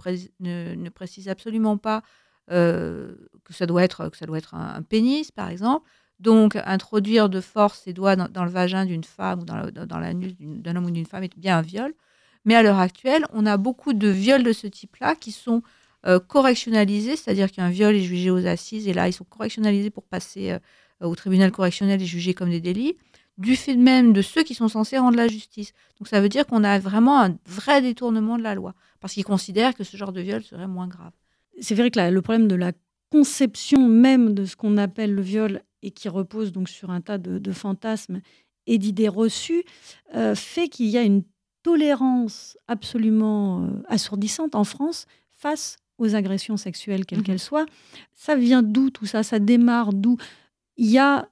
[0.75, 2.03] ne, précise absolument pas
[2.51, 5.89] euh, que ça doit être, que ça doit être un pénis, par exemple.
[6.19, 9.99] Donc, introduire de force ses doigts dans, le vagin d'une femme ou dans, la, dans
[9.99, 11.93] l'anus d'un homme ou d'une femme est bien un viol.
[12.45, 15.61] Mais à l'heure actuelle, on a beaucoup de viols de ce type-là qui sont
[16.05, 20.03] euh, correctionnalisés, c'est-à-dire qu'un viol est jugé aux assises et là, ils sont correctionnalisés pour
[20.03, 20.59] passer euh,
[21.01, 22.95] au tribunal correctionnel et jugés comme des délits,
[23.37, 25.73] du fait même de ceux qui sont censés rendre la justice.
[25.99, 29.25] Donc, ça veut dire qu'on a vraiment un vrai détournement de la loi, parce qu'ils
[29.25, 31.11] considèrent que ce genre de viol serait moins grave.
[31.59, 32.71] C'est vrai que le problème de la
[33.11, 37.17] conception même de ce qu'on appelle le viol et qui repose donc sur un tas
[37.17, 38.21] de, fantasmes
[38.65, 39.63] et d'idées reçues,
[40.15, 41.23] euh, fait qu'il y a une
[41.63, 47.65] tolérance absolument euh, assourdissante en France face aux agressions sexuelles, quelles mmh qu'elles soient.
[48.13, 49.23] Ça vient d'où tout ça?
[49.23, 50.17] Ça démarre d'où?
[50.75, 51.29] Il y a,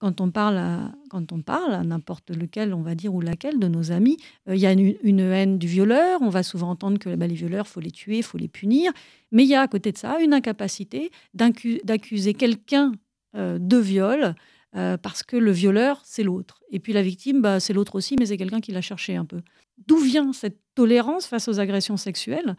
[0.00, 3.58] quand on parle à, quand on parle à n'importe lequel, on va dire, ou laquelle
[3.58, 4.16] de nos amis,
[4.48, 6.22] euh, il y a une, haine du violeur.
[6.22, 8.92] On va souvent entendre que bah, les violeurs, faut les tuer, faut les punir.
[9.30, 12.92] Mais il y a à côté de ça une incapacité d'accuser quelqu'un
[13.36, 14.34] euh, de viol,
[14.74, 16.62] euh, parce que le violeur, c'est l'autre.
[16.70, 19.26] Et puis la victime, bah, c'est l'autre aussi, mais c'est quelqu'un qui l'a cherché un
[19.26, 19.42] peu.
[19.86, 22.56] D'où vient cette tolérance face aux agressions sexuelles?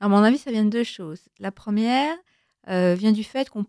[0.00, 1.20] À mon avis, ça vient de deux choses.
[1.38, 2.16] La première
[2.66, 3.64] vient du fait qu'on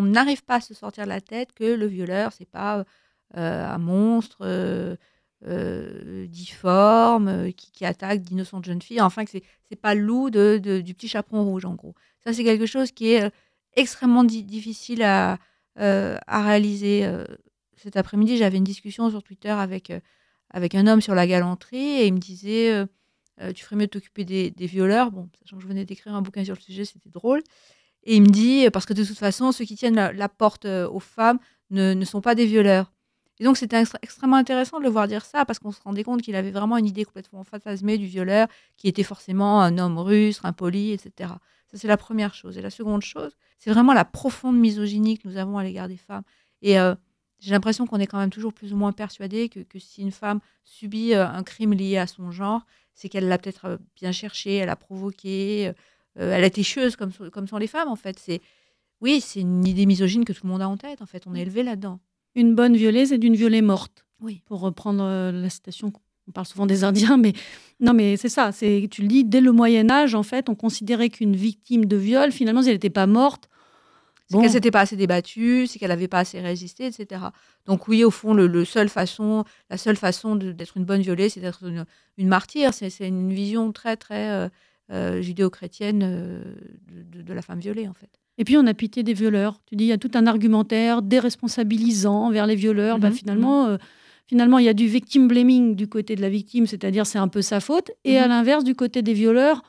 [0.00, 2.84] n'arrive pas à se sortir de la tête que le violeur, c'est pas
[3.34, 4.96] un monstre
[6.28, 9.02] difforme qui, attaque d'innocentes jeunes filles.
[9.02, 11.94] Enfin, que c'est pas le loup de, du petit chaperon rouge, en gros.
[12.24, 13.30] Ça, c'est quelque chose qui est
[13.74, 15.38] extrêmement difficile à,
[15.78, 17.04] euh, à réaliser.
[17.04, 17.24] Euh,
[17.76, 20.00] cet après-midi, j'avais une discussion sur Twitter avec, euh,
[20.50, 22.86] avec un homme sur la galanterie et il me disait
[23.54, 25.10] Tu ferais mieux de t'occuper des, violeurs.
[25.10, 27.42] Bon, sachant que je venais d'écrire un bouquin sur le sujet, c'était drôle.
[28.04, 31.00] Et il me dit Parce que de toute façon, ceux qui tiennent la, porte aux
[31.00, 31.38] femmes
[31.70, 32.92] ne, ne, sont pas des violeurs.
[33.38, 36.22] Et donc, c'était extrêmement intéressant de le voir dire ça parce qu'on se rendait compte
[36.22, 40.40] qu'il avait vraiment une idée complètement fantasmée du violeur qui était forcément un homme russe,
[40.44, 41.32] impoli, etc.
[41.66, 42.58] Ça, c'est la première chose.
[42.58, 45.96] Et la seconde chose, c'est vraiment la profonde misogynie que nous avons à l'égard des
[45.96, 46.22] femmes.
[46.60, 46.94] Et euh,
[47.40, 50.40] j'ai l'impression qu'on est quand même toujours plus ou moins persuadé que, si une femme
[50.64, 54.56] subit euh, un crime lié à son genre, c'est qu'elle l'a peut-être euh, bien cherché,
[54.56, 55.72] elle a provoqué,
[56.16, 58.18] elle a été chieuse comme, comme sont les femmes, en fait.
[58.18, 58.40] C'est
[59.00, 61.24] Oui, c'est une idée misogyne que tout le monde a en tête, en fait.
[61.26, 62.00] On est élevé là-dedans.
[62.34, 64.04] Une bonne violée, c'est d'une violée morte.
[64.20, 64.42] Oui.
[64.46, 65.92] Pour reprendre la citation
[66.28, 67.32] on parle souvent des Indiens, mais
[67.80, 68.52] non, mais c'est ça.
[68.52, 71.96] C'est tu le dis dès le Moyen Âge, en fait, on considérait qu'une victime de
[71.96, 73.48] viol, finalement, si elle n'était pas morte,
[74.28, 77.20] c'est qu'elle s'était pas assez débattue, c'est qu'elle n'avait pas assez résisté, etc.
[77.66, 81.40] Donc oui, au fond, le, seul façon, la seule façon d'être une bonne violée, c'est
[81.40, 82.72] d'être une, martyre.
[82.72, 84.48] C'est une vision très très euh, euh,
[84.90, 86.54] judéo-chrétienne euh,
[86.90, 88.10] de, la femme violée, en fait.
[88.38, 89.60] Et puis on a pitié des violeurs.
[89.66, 92.98] Tu dis, il y a tout un argumentaire déresponsabilisant envers les violeurs.
[92.98, 93.68] Bah, mhm, finalement.
[93.68, 93.78] Mhm
[94.32, 97.28] finalement, il y a du victim blaming du côté de la victime, c'est-à-dire c'est un
[97.28, 97.90] peu sa faute.
[98.04, 98.28] Et à mhm.
[98.30, 99.62] l'inverse, du côté des violeurs,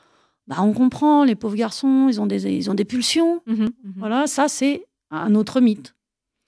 [0.46, 3.42] bah, on comprend, les pauvres garçons, ils ont des, ils ont des pulsions.
[3.96, 5.94] Voilà, ça, c'est un autre mythe.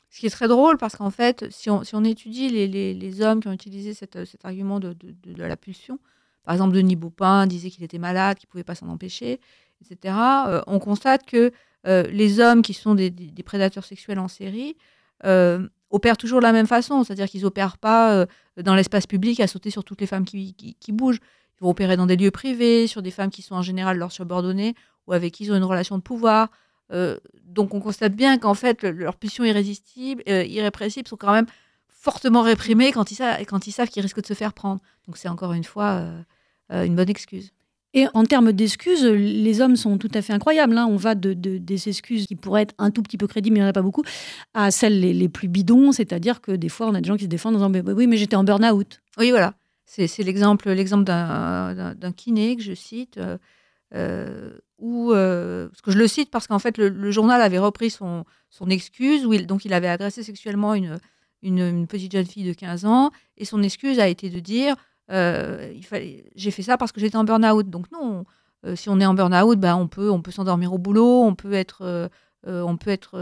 [0.09, 2.95] Ce qui est très drôle, parce qu'en fait, si on, si on étudie les, les,
[2.95, 5.99] les, hommes qui ont utilisé cet argument de, de, de, la pulsion,
[6.47, 9.41] par exemple, Denis Baupin disait qu'il était malade, qu'il ne pouvait pas s'en empêcher,
[9.83, 10.15] etc.,
[10.47, 11.51] euh, on constate que
[11.89, 13.13] euh, les hommes qui sont des,
[13.45, 14.77] prédateurs sexuels en série
[15.25, 19.49] euh, opèrent toujours de la même façon, c'est-à-dire qu'ils n'opèrent pas dans l'espace public à
[19.49, 20.55] sauter sur toutes les femmes qui,
[20.91, 21.19] bougent.
[21.59, 24.13] Ils vont opérer dans des lieux privés, sur des femmes qui sont en général leurs
[24.13, 24.75] subordonnées
[25.09, 26.51] ou avec qui ils ont une relation de pouvoir.
[27.45, 31.47] Donc on constate bien qu'en fait, leurs pulsions irrésistibles, irrépressibles sont quand même
[31.89, 33.17] fortement réprimées quand ils
[33.73, 34.81] savent qu'ils risquent de se faire prendre.
[35.07, 36.05] Donc c'est encore une fois
[36.71, 37.53] une bonne excuse.
[37.97, 40.77] Et en termes d'excuses, les hommes sont tout à fait incroyables.
[40.77, 40.87] Hein.
[40.87, 43.63] On va de, des excuses qui pourraient être un tout petit peu crédibles, mais il
[43.63, 44.03] n'y en a pas beaucoup,
[44.53, 47.29] à celles les, plus bidons, c'est-à-dire que des fois, on a des gens qui se
[47.29, 49.01] défendent en disant Oui, mais j'étais en burn-out.
[49.17, 49.55] Oui, voilà.
[49.87, 53.39] C'est l'exemple d'un kiné que je cite, euh,
[53.95, 57.89] euh où, euh, parce que je le cite parce qu'en fait, le, journal avait repris
[57.89, 60.99] son, son excuse, où il, donc il avait agressé sexuellement une,
[61.41, 64.77] une, une petite jeune fille de 15 ans, et son excuse a été de dire
[65.11, 67.69] euh, il fallait, j'ai fait ça parce que j'étais en burn-out.
[67.71, 68.25] Donc non,
[68.65, 71.35] euh, si on est en burn-out, ben, on peut, on peut s'endormir au boulot, on
[71.35, 72.09] peut être, euh,
[72.45, 73.19] on peut être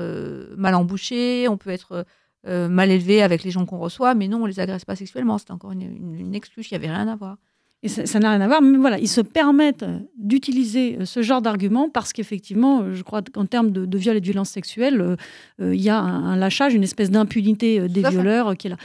[0.56, 2.04] mal embouché, on peut être
[2.46, 5.38] mal élevé avec les gens qu'on reçoit, mais non, on les agresse pas sexuellement.
[5.38, 7.36] C'était encore une, une- une excuse qui avait rien à voir.
[7.82, 9.84] Et ça n'a rien à voir, mais voilà, ils se permettent
[10.18, 14.24] d'utiliser ce genre d'argument parce qu'effectivement, je crois qu'en termes de, de viol et de
[14.24, 15.16] violence sexuelle,
[15.60, 18.76] euh, il y a un, un lâchage, une espèce d'impunité des violeurs qui est là.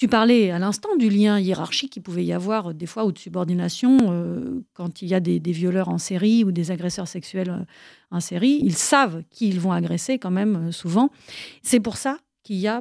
[0.00, 3.12] Tu parlais à l'instant du lien hiérarchique qu'il pouvait y avoir euh, des fois ou
[3.12, 7.50] de subordination euh, quand il y a des, violeurs en série ou des agresseurs sexuels
[7.50, 7.64] euh,
[8.10, 8.60] en série.
[8.62, 11.10] Ils savent qui ils vont agresser quand même souvent.
[11.62, 12.80] C'est pour ça qu'il y a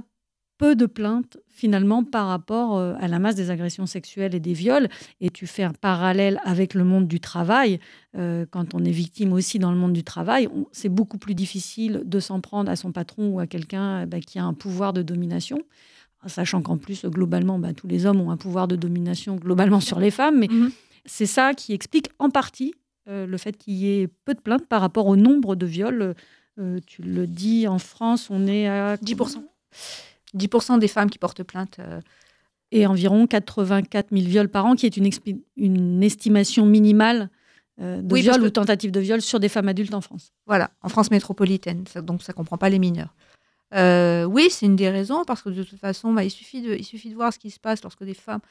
[0.57, 4.89] peu de plaintes finalement par rapport à la masse des agressions sexuelles et des viols.
[5.19, 7.79] Et tu fais un parallèle avec le monde du travail.
[8.13, 12.19] Quand on est victime aussi dans le monde du travail, c'est beaucoup plus difficile de
[12.19, 15.59] s'en prendre à son patron ou à quelqu'un bah, qui a un pouvoir de domination.
[16.27, 19.99] Sachant qu'en plus, globalement, bah, tous les hommes ont un pouvoir de domination globalement sur
[19.99, 20.39] les femmes.
[20.39, 20.71] Mais Mhm.
[21.05, 22.73] c'est ça qui explique en partie
[23.07, 26.13] euh, le fait qu'il y ait peu de plaintes par rapport au nombre de viols.
[26.59, 29.43] Euh, tu le dis, en France, on est à 10%.
[30.35, 31.77] 10% des femmes qui portent plainte.
[31.79, 32.01] euh,
[32.71, 37.31] et environ 84 000 viols par an, qui est une, expi- une estimation minimale
[37.79, 40.33] de Oui, que- ou tentatives de viol sur des femmes adultes en France.
[40.45, 43.15] Voilà, en France métropolitaine, ça- donc ça comprend pas les mineurs.
[43.73, 47.15] Euh, oui, c'est une des raisons, parce que de toute façon, bah, il, suffit de,
[47.15, 48.41] voir ce qui se passe lorsque des femmes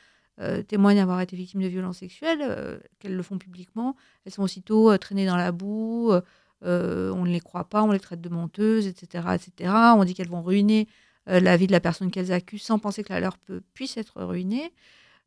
[0.41, 3.97] euh, témoignent avoir été victimes de violences sexuelles, euh, qu'elles le font publiquement.
[4.25, 6.13] Elles sont aussitôt traînées dans la boue,
[6.63, 9.29] on ne les croit pas, on les traite de menteuses, etc.
[9.35, 9.73] etc.
[9.97, 10.89] On dit qu'elles vont ruiner
[11.27, 14.23] la vie de la personne qu'elles accusent sans penser que la leur peut, puisse être
[14.23, 14.73] ruinée.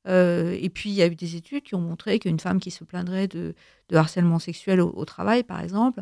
[0.08, 2.84] Et puis, il y a eu des études qui ont montré qu'une femme qui se
[2.84, 3.54] plaindrait de,
[3.94, 6.02] harcèlement sexuel au- travail, par exemple,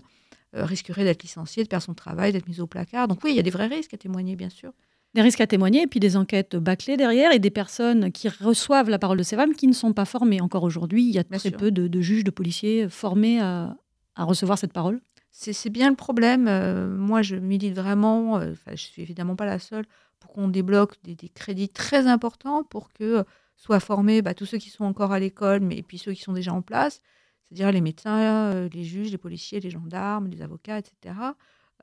[0.53, 3.07] risquerait d'être licenciée, de perdre son travail, d'être mise au placard.
[3.07, 4.71] Donc oui, il y a des vrais risques à témoigner, bien sûr.
[5.15, 8.89] Des risques à témoigner, et puis des enquêtes bâclées derrière, et des personnes qui reçoivent
[8.89, 10.39] la parole de ces femmes qui ne sont pas formées.
[10.39, 11.57] Encore aujourd'hui, il y a Bien très sûr.
[11.57, 13.75] peu de, de juges, de policiers formés à,
[14.15, 15.01] à recevoir cette parole.
[15.31, 16.47] C'est bien le problème.
[16.47, 19.85] Euh, moi, je milite vraiment, euh, je suis évidemment pas la seule,
[20.19, 23.23] pour qu'on débloque des, des crédits très importants pour que euh,
[23.55, 26.21] soient formés bah, tous ceux qui sont encore à l'école, mais et puis ceux qui
[26.21, 27.01] sont déjà en place,
[27.49, 28.19] c'est-à-dire les médecins,
[28.53, 31.15] euh, les juges, les policiers, les gendarmes, les avocats, etc.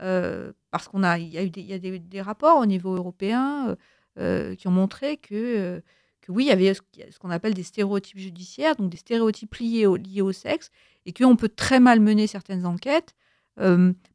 [0.01, 2.95] Euh, parce qu'on a, il y a eu des, y a des, rapports au niveau
[2.95, 3.77] européen
[4.19, 5.83] euh, qui ont montré que,
[6.21, 9.87] que oui, il y avait ce qu'on appelle des stéréotypes judiciaires, donc des stéréotypes liés
[9.87, 10.71] au, liés au sexe,
[11.05, 13.15] et qu'on peut très mal mener certaines enquêtes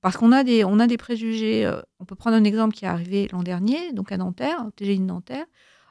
[0.02, 1.68] parce qu'on a des, on a des préjugés.
[2.00, 5.06] on peut prendre un exemple qui est arrivé l'an dernier, donc à Nanterre, TGI de
[5.06, 5.48] Nanterre.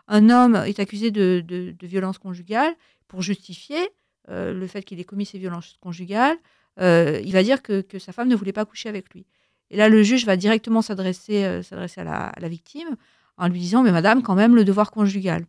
[0.07, 2.73] Un homme est accusé de, de violence conjugale
[3.09, 3.91] pour justifier
[4.31, 6.37] euh, le fait qu'il ait commis ces violences conjugales.
[6.81, 9.27] euh, il va dire que, que sa femme ne voulait pas coucher avec lui.
[9.71, 11.63] Et là, le juge va directement s'adresser euh,
[11.97, 12.97] à la, victime
[13.37, 15.47] en lui disant Mais madame, quand même, le devoir conjugal.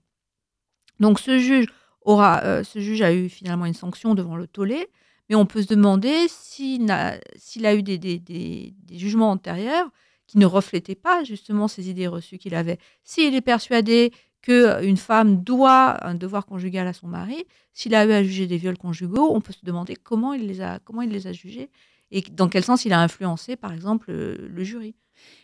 [1.00, 1.68] Donc ce juge,
[2.02, 4.88] aura, ce juge a eu finalement une sanction devant le tollé,
[5.30, 6.94] mais on peut se demander s'il
[7.36, 9.90] s'il a eu des- des- des jugements antérieurs
[10.28, 12.78] qui ne reflétaient pas justement ces idées reçues qu'il avait.
[13.04, 18.12] S'il est persuadé qu'une femme doit un devoir conjugal à son mari, s'il a eu
[18.12, 21.12] à juger des viols conjugaux, on peut se demander comment il les a, comment il
[21.12, 21.70] les a jugés
[22.12, 24.96] et dans quel sens il a influencé, par exemple, le, le jury.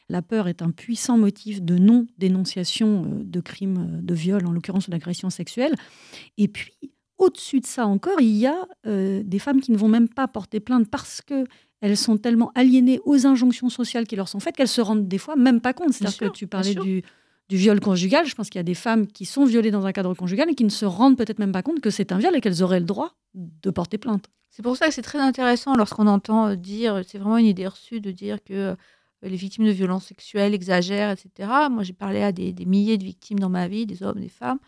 [0.10, 4.51] La peur est un puissant motif de non-dénonciation euh, de crimes euh, de viol, en
[4.51, 5.75] l'occurrence d'agression sexuelle.
[6.38, 6.73] Et puis,
[7.17, 10.27] au-dessus de ça encore, il y a euh, des femmes qui ne vont même pas
[10.27, 11.45] porter plainte parce que
[11.79, 15.19] elles sont tellement aliénées aux injonctions sociales qui leur sont faites qu'elles se rendent des
[15.19, 15.93] fois même pas compte.
[15.93, 17.03] C'est-à-dire que tu parlais du,
[17.49, 18.25] du viol conjugal.
[18.25, 20.55] Je pense qu'il y a des femmes qui sont violées dans un cadre conjugal et
[20.55, 22.79] qui ne se rendent peut-être même pas compte que c'est un viol et qu'elles auraient
[22.79, 24.25] le droit de porter plainte.
[24.49, 28.01] C'est pour ça que c'est très intéressant lorsqu'on entend dire, c'est vraiment une idée reçue
[28.01, 28.75] de dire que euh,
[29.21, 31.49] les victimes de violences sexuelles exagèrent, etc.
[31.69, 34.60] Moi, j'ai parlé à des, milliers de victimes dans ma vie, des hommes, des femmes,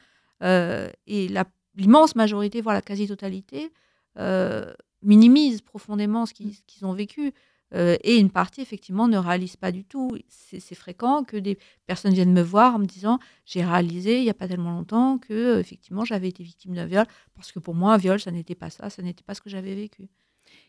[0.43, 1.27] euh, et
[1.75, 3.71] l'immense majorité, voire la quasi-totalité,
[4.17, 7.33] euh, minimise profondément ce qu'ils ont vécu.
[7.75, 10.09] Euh, et une partie, effectivement, ne réalise pas du tout.
[10.27, 14.29] C'est fréquent que des personnes viennent me voir en me disant J'ai réalisé il n'y
[14.29, 17.05] a pas tellement longtemps que, euh, effectivement, j'avais été victime d'un viol,
[17.35, 19.49] parce que pour moi, un viol, ça n'était pas ça, ça n'était pas ce que
[19.49, 20.09] j'avais vécu.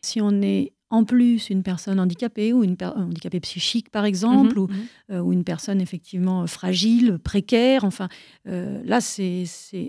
[0.02, 4.58] Si on est en plus une personne handicapée ou une per- handicapée psychique par exemple,
[4.58, 4.86] ou, Mhm, mhm.
[5.12, 8.08] euh, ou une personne effectivement fragile, précaire, enfin
[8.48, 9.44] euh, là c'est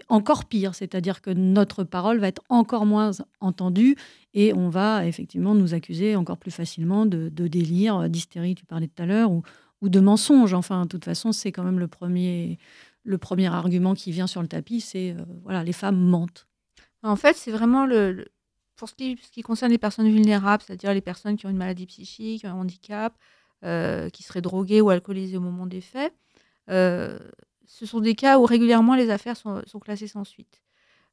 [0.10, 3.95] encore pire, c'est-à-dire que notre parole va être encore moins entendue
[4.36, 8.88] et on va effectivement nous accuser encore plus facilement de, de délire, d'hystérie, tu parlais
[8.88, 9.41] tout à l'heure, ou,
[9.82, 10.54] ou de mensonge.
[10.54, 12.60] Enfin, de toute façon, c'est quand même le premier,
[13.04, 16.47] le premier argument qui vient sur le tapis, c'est euh, voilà, les femmes mentent.
[17.02, 18.28] En fait, c'est vraiment le-
[18.82, 21.63] pour ce qui, ce qui concerne les personnes vulnérables, c'est-à-dire les personnes qui ont une
[21.65, 23.13] maladie psychique, un handicap,
[23.63, 26.12] euh, qui seraient droguées ou alcoolisées au moment des faits.
[26.72, 27.20] euh,
[27.67, 30.63] ce sont des cas où régulièrement les affaires sont, classées sans suite.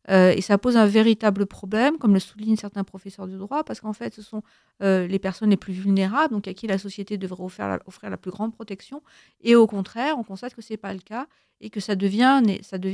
[0.08, 3.80] Euh, et ça pose un véritable problème, comme le soulignent certains professeurs de droit, parce
[3.80, 4.42] qu'en fait, ce sont
[4.80, 8.54] les personnes les plus vulnérables, donc à qui la société devrait offrir la, plus grande
[8.54, 9.02] protection.
[9.42, 11.26] Et au contraire, on constate que ce n'est pas le cas
[11.60, 12.40] et que ça devient,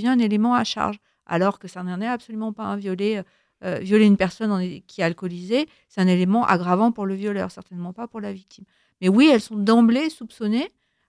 [0.08, 3.22] un élément à charge, alors que ça n'en est absolument pas un violer.
[3.64, 7.50] Euh, violer une personne en- qui est alcoolisée, c'est un élément aggravant pour le violeur,
[7.50, 8.64] certainement pas pour la victime.
[9.00, 10.68] Mais oui, elles sont d'emblée soupçonnées,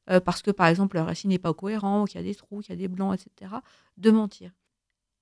[0.10, 2.62] euh, parce que par exemple leur récit n'est pas cohérent, qu'il y a des trous,
[2.62, 3.52] qu'il y a des blancs, etc.,
[3.98, 4.52] de mentir.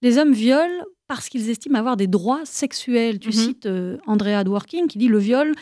[0.01, 3.19] Les hommes violent parce qu'ils estiment avoir des droits sexuels.
[3.19, 3.33] Tu Mhm.
[3.33, 5.53] cites euh, Andrea Dworkin qui dit le viol,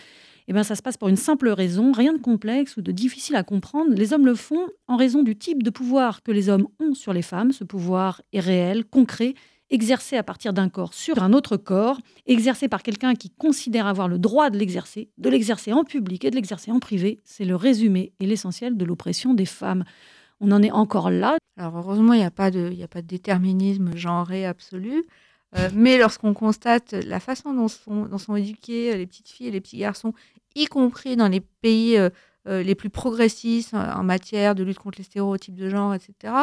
[0.47, 3.35] eh ben, ça se passe pour une simple raison, rien de complexe ou de difficile
[3.35, 3.93] à comprendre.
[3.93, 7.13] Les hommes le font en raison du type de pouvoir que les hommes ont sur
[7.13, 7.51] les femmes.
[7.51, 9.35] Ce pouvoir est réel, concret,
[9.71, 14.07] exercé à partir d'un corps sur un autre corps, exercé par quelqu'un qui considère avoir
[14.07, 17.19] le droit de l'exercer, de l'exercer en public et de l'exercer en privé.
[17.23, 19.83] C'est le résumé et l'essentiel de l'oppression des femmes.
[20.41, 21.37] On en est encore là.
[21.57, 25.03] Alors heureusement, il n'y a, pas de- a pas de déterminisme genré absolu.
[25.57, 29.47] Euh, mais lorsqu'on constate la façon dont sont, dont sont éduquées euh, les petites filles
[29.47, 30.13] et les petits garçons,
[30.55, 32.09] y compris dans les pays euh,
[32.45, 36.33] les plus progressistes en matière de lutte contre les stéréotypes de genre, etc.,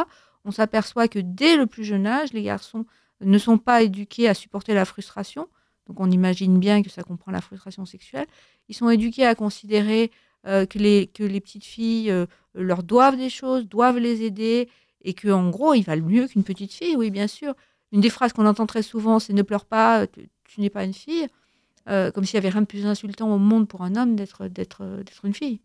[0.45, 2.87] on s'aperçoit que dès le plus jeune âge, les garçons
[3.21, 5.49] ne sont pas éduqués à supporter la frustration.
[5.87, 8.27] Donc on imagine bien que ça comprend la frustration sexuelle.
[8.69, 10.11] Ils sont éduqués à considérer
[10.47, 14.69] euh, que, les, que les petites filles euh, leur doivent des choses, doivent les aider,
[15.03, 17.55] et que en gros, ils valent mieux qu'une petite fille, oui, bien sûr.
[17.93, 20.85] Une des phrases qu'on entend très souvent, c'est ne pleure pas, tu, tu n'es pas
[20.85, 21.27] une fille.
[21.89, 24.47] Euh, comme s'il y avait rien de plus insultant au monde pour un homme d'être
[24.49, 25.61] d'être d'être une fille.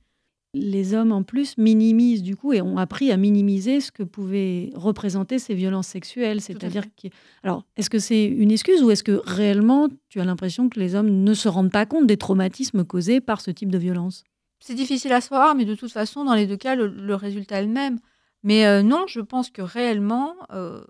[0.54, 4.70] Les hommes en plus minimisent du coup et ont appris à minimiser ce que pouvaient
[4.76, 6.42] représenter ces violences sexuelles.
[6.42, 7.08] C'est-à-dire que,
[7.44, 10.94] alors, est-ce que c'est une excuse ou est-ce que réellement tu as l'impression que les
[10.96, 14.24] hommes ne se rendent pas compte des traumatismes causés par ce type de violence?
[14.60, 17.60] C'est difficile à savoir, mais de toute façon, dans les deux cas, le, le résultat
[17.60, 17.98] est le même.
[18.44, 20.84] Mais euh, non, je pense que réellement, euh,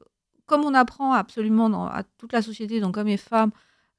[0.46, 3.52] comme on apprend absolument dans, à toute la société, donc hommes et femmes,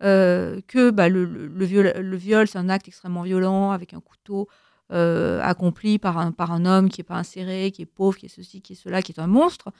[0.03, 3.95] euh, que bah, le, le- le viol, le viol, c'est un acte extrêmement violent, avec
[3.95, 4.49] un couteau
[4.93, 8.27] euh, accompli par un, par un homme qui n'est pas inséré, qui est pauvre, qui
[8.27, 9.73] est ceci, qui est cela, qui est un monstre.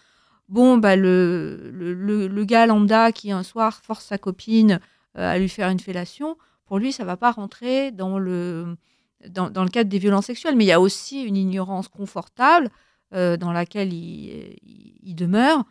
[0.49, 4.81] Bon, bah, le, le, le- gars lambda qui un soir force sa copine
[5.17, 6.37] euh, à lui faire une fellation,
[6.67, 8.77] pour lui, ça va pas rentrer dans le,
[9.29, 10.57] dans, le cadre des violences sexuelles.
[10.57, 12.71] Mais il y a aussi une ignorance confortable
[13.15, 15.65] euh, dans laquelle il, il- il demeure,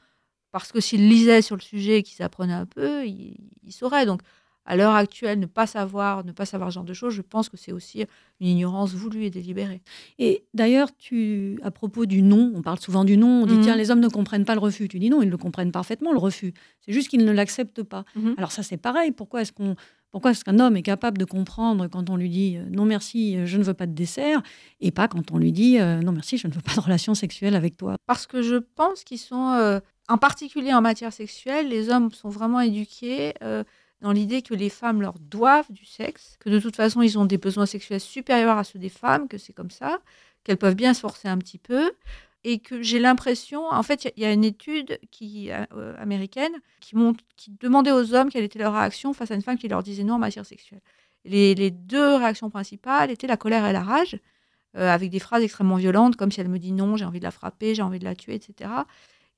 [0.51, 4.05] parce que s'il lisait sur le sujet et qu'il s'apprenait un peu, il, il saurait.
[4.05, 4.21] Donc,
[4.65, 7.49] à l'heure actuelle, ne pas savoir, ne pas savoir ce genre de choses, je pense
[7.49, 8.05] que c'est aussi
[8.39, 9.81] une ignorance voulue et délibérée.
[10.19, 13.61] Et d'ailleurs, tu, à propos du non, on parle souvent du non, on dit Mhm.
[13.61, 14.87] tiens, les hommes ne comprennent pas le refus.
[14.87, 16.53] Tu dis non, ils le comprennent parfaitement, le refus.
[16.79, 18.05] C'est juste qu'ils ne l'acceptent pas.
[18.15, 18.35] Mhm.
[18.37, 19.11] Alors ça, c'est pareil.
[19.11, 19.75] Pourquoi est-ce qu'on,
[20.11, 23.35] pourquoi est-ce qu'un homme est capable de comprendre quand on lui dit euh, non merci,
[23.35, 24.41] euh, je ne veux pas de dessert,
[24.79, 27.15] et pas quand on lui dit euh, non merci, je ne veux pas de relation
[27.15, 27.95] sexuelle avec toi?
[28.05, 32.29] Parce que je pense qu'ils sont, euh, en particulier en matière sexuelle, les hommes sont
[32.29, 33.63] vraiment éduqués euh,
[34.03, 37.25] dans l'idée que les femmes leur doivent du sexe, que de toute façon ils ont
[37.25, 39.99] des besoins sexuels supérieurs à ceux des femmes, que c'est comme ça,
[40.43, 41.91] qu'elles peuvent bien se forcer un petit peu.
[42.45, 46.93] Et que j'ai l'impression, en fait, il y a- une étude qui, euh, américaine qui
[47.61, 50.15] demandait aux hommes quelle était leur réaction face à une femme qui leur disait non
[50.15, 50.81] en matière sexuelle.
[51.25, 54.19] Les, les deux réactions principales étaient la colère et la rage,
[54.77, 57.23] euh, avec des phrases extrêmement violentes, comme si elle me dit non, j'ai envie de
[57.25, 58.71] la frapper, j'ai envie de la tuer, etc.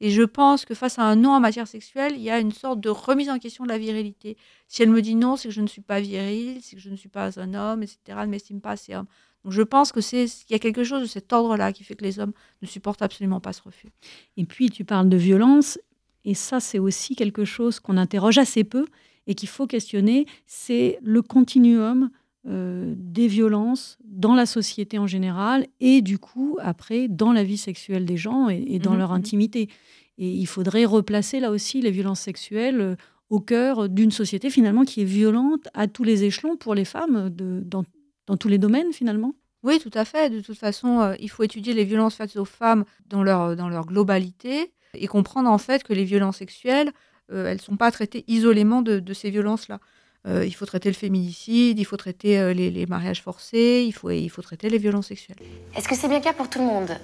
[0.02, 2.52] Et je pense que face à un non en matière sexuelle, il y a une
[2.52, 4.38] sorte de remise en question de la virilité.
[4.68, 6.90] Si elle me dit non, c'est que je ne suis pas viril, c'est que je
[6.90, 8.00] ne suis pas un homme, etc.
[8.10, 9.08] Elle ne m'estime pas assez homme.
[9.44, 11.96] Donc je pense que c'est il y a quelque chose de cet ordre-là qui fait
[11.96, 13.90] que les hommes ne supportent absolument pas ce refus.
[14.38, 15.80] Et puis tu parles de violence,
[16.26, 18.88] et ça c'est aussi quelque chose qu'on interroge assez peu
[19.28, 22.10] et qu'il faut questionner, c'est le continuum
[22.48, 27.58] euh, des violences dans la société en général et du coup après dans la vie
[27.58, 29.70] sexuelle des gens et, et dans Mhm, leur intimité.
[30.18, 32.96] Et il faudrait replacer là aussi les violences sexuelles euh,
[33.30, 37.30] au cœur d'une société finalement qui est violente à tous les échelons pour les femmes
[37.32, 37.84] de, dans,
[38.28, 39.34] dans tous les domaines finalement.
[39.64, 40.30] Oui, tout à fait.
[40.30, 43.68] De toute façon, euh, il faut étudier les violences faites aux femmes dans leur, dans
[43.70, 46.92] leur globalité et comprendre en fait que les violences sexuelles,
[47.32, 49.80] euh, elles ne sont pas traitées isolément de, de ces violences-là.
[50.28, 53.92] Euh, il faut traiter le féminicide, il faut traiter euh, les, les mariages forcés, il
[53.92, 55.38] faut, il faut traiter les violences sexuelles.
[55.76, 56.98] Est-ce que c'est bien le cas pour tout le monde?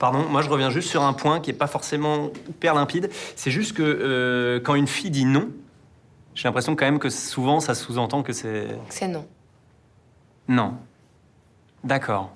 [0.00, 3.10] Pardon, moi je reviens juste sur un point qui n'est pas forcément hyper limpide.
[3.36, 5.48] C'est juste que euh, quand une fille dit non,
[6.34, 9.26] j'ai l'impression quand même que souvent ça sous-entend que c'est C'est non.
[10.48, 10.74] non.
[11.84, 12.32] D'accord.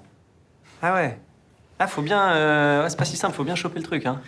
[0.80, 1.18] Ah ouais.
[1.82, 2.30] Ah, faut bien.
[2.30, 4.06] euh, ouais, c'est pas si simple, faut bien choper le truc.
[4.06, 4.20] Hein.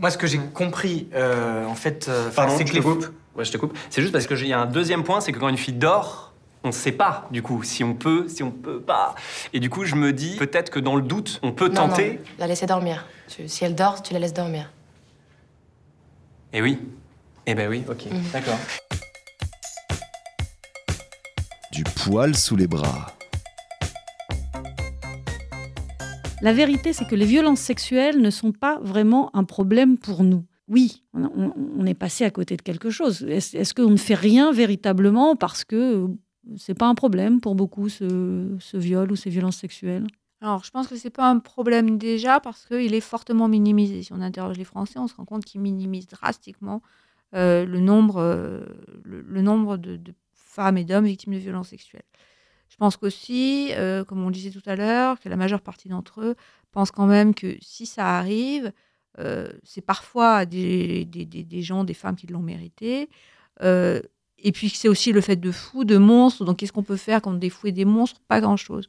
[0.00, 2.82] Moi, ce que j'ai compris, euh, en fait, euh, Pardon, c'est je que te les
[2.82, 3.06] coupe.
[3.34, 3.76] Ouais, je te coupe.
[3.90, 6.32] C'est juste parce qu'il y a un deuxième point, c'est que quand une fille dort,
[6.64, 9.14] on ne sait pas, du coup, si on peut, si on peut pas.
[9.52, 12.12] Et du coup, je me dis, peut-être que dans le doute, on peut Non, tenter.
[12.14, 13.04] non, la laisser dormir.
[13.28, 14.70] Tu- si elle dort, tu la laisses dormir.
[16.54, 16.78] Eh oui.
[17.44, 18.22] Eh ben oui, ok, Mhm.
[18.32, 18.58] d'accord.
[21.72, 23.15] Du poil sous les bras.
[26.42, 30.44] La vérité, c'est que les violences sexuelles ne sont pas vraiment un problème pour nous.
[30.68, 33.22] Oui, on, est passé à côté de quelque chose.
[33.22, 36.08] Est-ce qu'on ne fait rien véritablement parce que
[36.56, 40.06] c'est pas un problème pour beaucoup ce, viol ou ces violences sexuelles?
[40.42, 44.02] Alors, je pense que c'est pas un problème déjà parce qu'il est fortement minimisé.
[44.02, 46.82] Si on interroge les Français, on se rend compte qu'ils minimisent drastiquement
[47.34, 48.64] euh, le nombre, euh,
[49.04, 50.00] le, nombre de
[50.34, 52.02] femmes et d'hommes victimes de violences sexuelles.
[52.76, 56.20] Je pense qu'aussi, euh, comme on disait tout à l'heure, que la majeure partie d'entre
[56.20, 56.36] eux
[56.72, 58.70] pensent quand même que si ça arrive,
[59.18, 61.08] euh, c'est parfois des,
[61.62, 63.08] gens, des femmes qui l'ont mérité.
[63.62, 64.02] Euh,
[64.36, 66.44] et puis c'est aussi le fait de fous, de monstres.
[66.44, 68.20] Donc qu'est-ce qu'on peut faire contre des fous et des monstres?
[68.28, 68.88] Pas grand-chose.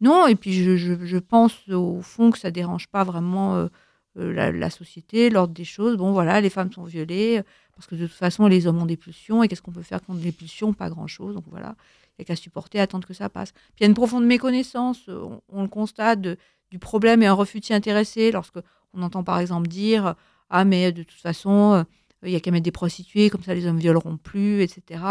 [0.00, 3.68] Non, et puis je, pense au fond que ça dérange pas vraiment
[4.16, 5.98] la, société, l'ordre des choses.
[5.98, 7.42] Bon, voilà, les femmes sont violées
[7.74, 9.42] parce que de toute façon, les hommes ont des pulsions.
[9.42, 10.72] Et qu'est-ce qu'on peut faire contre les pulsions?
[10.72, 11.34] Pas grand-chose.
[11.34, 13.52] Donc voilà, il n'y a qu'à supporter, attendre que ça passe.
[13.78, 17.60] Il y a une profonde méconnaissance, euh, on, le constate, du problème et un refus
[17.60, 18.58] de s'y intéresser lorsque
[18.94, 20.14] on entend par exemple dire
[20.50, 21.82] Ah, mais de toute façon, euh,
[22.22, 25.02] il n'y a qu'à mettre des prostituées, comme ça les hommes violeront plus, etc.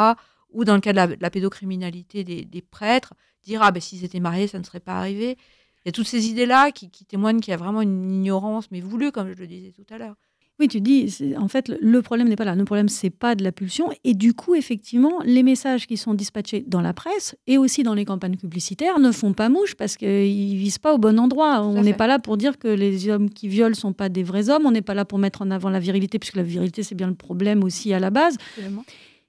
[0.52, 4.20] Ou dans le cas de la, pédocriminalité des, des prêtres, dire Ah, ben s'ils étaient
[4.20, 5.38] mariés, ça ne serait pas arrivé.
[5.84, 8.70] Il y a toutes ces idées-là qui, qui témoignent qu'il y a vraiment une ignorance,
[8.72, 10.16] mais voulue, comme je le disais tout à l'heure.
[10.62, 12.54] Oui, tu dis, en fait, le- problème n'est pas là.
[12.56, 13.90] Le problème, c'est pas de la pulsion.
[14.04, 17.96] Et du coup, effectivement, les messages qui sont dispatchés dans la presse et aussi dans
[17.96, 21.64] les campagnes publicitaires ne font pas mouche parce qu'ils visent pas au bon endroit.
[21.64, 24.52] On n'est pas là pour dire que les hommes qui violent sont pas des vrais
[24.52, 24.68] hommes.
[24.68, 27.08] On n'est pas là pour mettre en avant la virilité, puisque la virilité, c'est bien
[27.08, 28.38] le problème aussi à la base.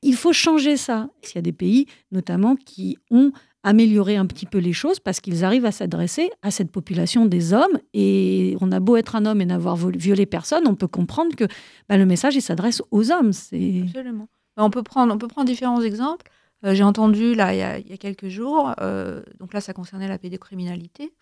[0.02, 1.08] Il faut changer ça.
[1.24, 3.32] Il y a des pays, notamment, qui ont
[3.62, 7.52] amélioré un petit peu les choses parce qu'ils arrivent à s'adresser à cette population des
[7.52, 7.78] hommes.
[7.94, 11.44] Et on a beau être un homme et n'avoir violé personne, on peut comprendre que
[11.88, 13.32] bah, le message, il s'adresse aux hommes.
[13.32, 14.28] C'est Absolument.
[14.56, 16.30] Ben, On peut prendre, on peut prendre différents exemples.
[16.64, 20.18] Euh, J'ai entendu là il y, a, quelques jours, euh, donc là ça concernait la
[20.18, 21.12] pédocriminalité,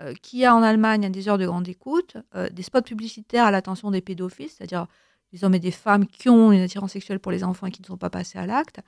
[0.00, 2.82] euh, qu'il y a en Allemagne à des heures de grande écoute euh, des spots
[2.82, 4.88] publicitaires à l'attention des pédophiles, c'est-à-dire
[5.32, 7.80] des hommes et des femmes qui ont une attirance sexuelle pour les enfants et qui
[7.80, 8.80] ne sont pas passés à l'acte,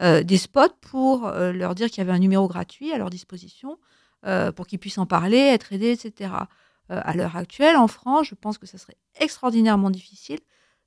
[0.00, 3.10] euh, des spots pour euh, leur dire qu'il y avait un numéro gratuit à leur
[3.10, 3.78] disposition
[4.24, 6.32] euh, pour qu'ils puissent en parler, être aidés, etc.
[6.88, 10.40] À l'heure actuelle, en France, je pense que ça serait extraordinairement difficile.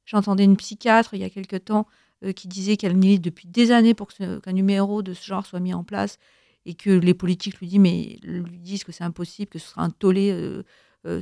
[0.06, 1.88] J'entendais une psychiatre il y a quelque temps
[2.36, 5.74] qui disait qu'elle milite depuis des années pour qu'un numéro de ce genre soit mis
[5.74, 6.20] en place
[6.66, 10.62] et que les politiques lui disent, que c'est impossible, que ce sera un tollé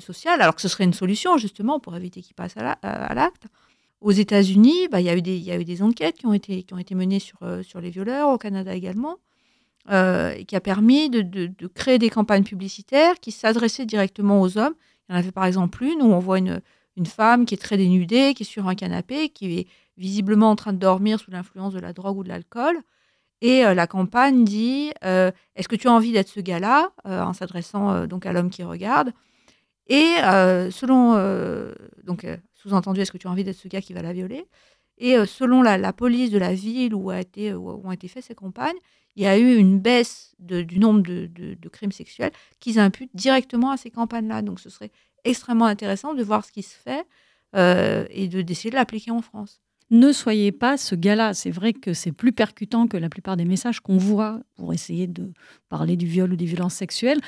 [0.01, 3.47] social, alors que ce serait une solution justement pour éviter qu'il passe à l'acte.
[4.03, 7.63] Aux États-Unis, bah, il y, a eu des- enquêtes qui ont été, menées sur, euh,
[7.63, 9.15] sur les violeurs, au Canada également,
[9.89, 14.73] euh, qui a permis de, créer des campagnes publicitaires qui s'adressaient directement aux hommes.
[15.07, 16.61] Il y en avait par exemple une où on voit une,
[17.05, 20.73] femme qui est très dénudée, qui est sur un canapé, qui est visiblement en train
[20.73, 22.77] de dormir sous l'influence de la drogue ou de l'alcool.
[23.39, 27.31] Et euh, la campagne dit euh, Est-ce que tu as envie d'être ce gars-là en
[27.31, 29.13] s'adressant donc à l'homme qui regarde?
[29.87, 30.15] Et
[30.71, 31.13] selon,
[32.03, 32.25] donc
[32.63, 34.45] sous-entendu, est-ce que tu as envie d'être ce gars qui va la violer?
[34.97, 38.23] Et euh, selon la, police de la ville où, a été, où ont été faites
[38.23, 38.77] ces campagnes,
[39.15, 42.79] il y a eu une baisse de- du nombre de, de- de crimes sexuels qu'ils
[42.79, 44.41] imputent directement à ces campagnes-là.
[44.41, 44.91] Donc ce serait
[45.23, 47.05] extrêmement intéressant de voir ce qui se fait
[47.55, 49.61] euh, et de d'essayer de l'appliquer en France.
[49.91, 51.33] ne soyez pas ce gars-là.
[51.33, 55.07] C'est vrai que c'est plus percutant que la plupart des messages qu'on voit pour essayer
[55.07, 55.31] de
[55.69, 57.21] parler du viol ou des violences sexuelles.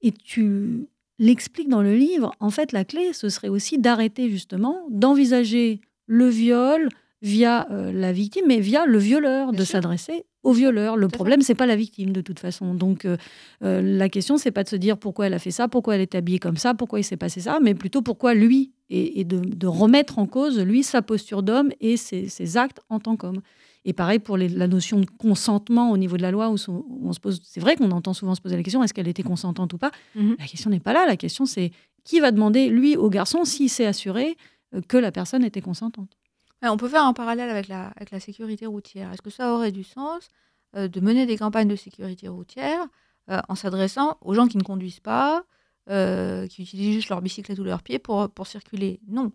[0.00, 0.86] Et tu
[1.22, 2.32] l'expliques dans le livre.
[2.40, 6.88] En fait, la clé, ce serait aussi d'arrêter justement d'envisager le viol
[7.22, 10.96] via euh, la victime, mais via le violeur, Bien de s'adresser au violeur.
[10.96, 12.74] Le problème, c'est pas la victime de toute façon.
[12.74, 13.16] Donc, euh,
[13.62, 16.00] euh, la question, c'est pas de se dire pourquoi elle a fait ça, pourquoi elle
[16.00, 19.24] est habillée comme ça, pourquoi il s'est passé ça, mais plutôt pourquoi lui, et, et
[19.24, 23.16] de, de remettre en cause, lui, sa posture d'homme et ses, ses actes en tant
[23.16, 23.40] qu'homme.
[23.84, 26.56] Et pareil pour les- la notion de consentement au niveau de la loi, où,
[27.02, 29.24] on se pose, c'est vrai qu'on entend souvent se poser la question est-ce qu'elle était
[29.24, 29.90] consentante ou pas?
[30.14, 30.36] Mhm.
[30.38, 31.04] La question n'est pas là.
[31.06, 31.72] La question, c'est
[32.04, 34.36] qui va demander, lui, au garçon, s'il s'est assuré
[34.74, 36.16] euh, que la personne était consentante?
[36.62, 39.12] Ouais, on peut faire un parallèle avec la, avec la sécurité routière.
[39.12, 40.28] Est-ce que ça aurait du sens
[40.76, 42.86] euh, de mener des campagnes de sécurité routière
[43.30, 45.44] euh, en s'adressant aux gens qui ne conduisent pas,
[45.90, 49.00] euh, qui utilisent juste leur bicyclette ou leur pied pour, pour circuler?
[49.08, 49.32] Non.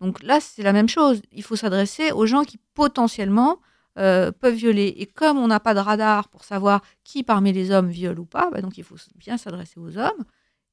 [0.00, 1.20] Donc là, c'est la même chose.
[1.32, 3.58] Il faut s'adresser aux gens qui potentiellement
[3.98, 4.94] euh, peuvent violer.
[4.98, 8.24] Et comme on n'a pas de radar pour savoir qui parmi les hommes viole ou
[8.24, 10.24] pas, bah, donc il faut bien s'adresser aux hommes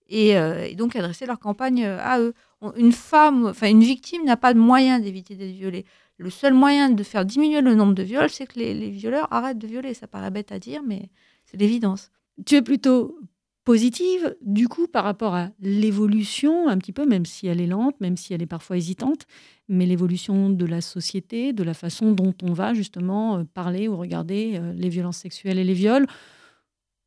[0.07, 2.33] et, euh, donc adresser leur campagne euh, à eux.
[2.77, 5.85] Une femme, enfin une victime n'a pas de moyen d'éviter d'être violée
[6.17, 9.27] le seul moyen de faire diminuer le nombre de viols, c'est que les, les violeurs
[9.31, 9.93] arrêtent de violer.
[9.93, 11.09] Ça paraît bête à dire, mais
[11.45, 12.11] c'est l'évidence.
[12.45, 13.19] Tu es plutôt
[13.63, 17.99] positive, du coup, par rapport à l'évolution, un petit peu, même si elle est lente,
[17.99, 19.25] même si elle est parfois hésitante,
[19.67, 23.97] mais l'évolution de la société, de la façon dont on va justement euh, parler ou
[23.97, 26.07] regarder euh, les violences sexuelles et les viols,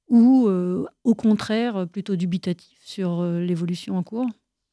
[0.09, 4.27] ou euh, au contraire plutôt dubitatif sur l'évolution en cours?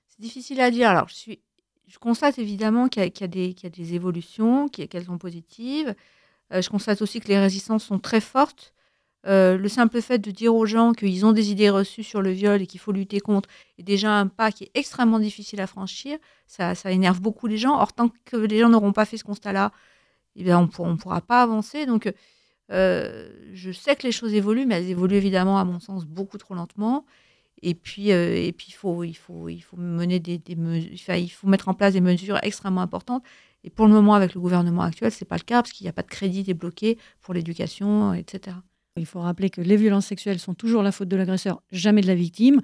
[0.08, 0.90] C'est difficile à dire.
[0.90, 1.40] Alors, je, suis,
[1.88, 5.94] je constate évidemment qu'il y, y, y, a des évolutions, qu'elles sont positives.
[6.52, 8.74] je constate aussi que les résistances sont très fortes.
[9.28, 12.30] Euh, le simple fait de dire aux gens qu'ils ont des idées reçues sur le
[12.32, 13.50] viol et qu'il faut lutter contre
[13.80, 16.18] est déjà un pas qui est extrêmement difficile à franchir.
[16.48, 17.80] Ça, énerve beaucoup les gens.
[17.80, 19.72] Or, tant que les gens n'auront pas fait ce constat-là,
[20.36, 21.86] eh on ne pourra pas avancer.
[21.86, 22.12] Donc,
[22.72, 26.38] euh, je sais que les choses évoluent, mais elles évoluent évidemment, à mon sens, beaucoup
[26.38, 27.06] trop lentement.
[27.62, 29.48] Et puis, euh, il, faut, il faut
[31.48, 33.24] mettre en place des mesures extrêmement importantes.
[33.64, 35.86] Et pour le moment, avec le gouvernement actuel, ce n'est pas le cas, parce qu'il
[35.86, 38.58] n'y a pas de crédit débloqué pour l'éducation, etc.
[38.98, 42.08] Il faut rappeler que les violences sexuelles sont toujours la faute de l'agresseur, jamais de
[42.08, 42.56] la victime.
[42.56, 42.62] Mhm.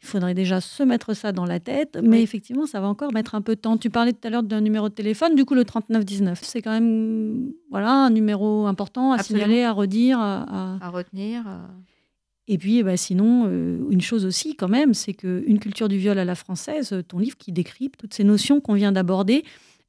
[0.00, 3.34] Il faudrait déjà se mettre ça dans la tête, mais effectivement, ça va encore mettre
[3.34, 3.76] un peu de temps.
[3.76, 6.70] Tu parlais tout à l'heure d'un numéro de téléphone, du coup, le 3919, c'est quand
[6.70, 10.20] même voilà, un numéro important à signaler, à redire.
[10.20, 11.42] À, retenir.
[11.48, 11.58] Euh.
[12.46, 16.16] Et puis, bah, sinon, euh, une chose aussi, quand même, c'est qu'une culture du viol
[16.16, 19.42] à la française, ton livre qui décrypte toutes ces notions qu'on vient d'aborder,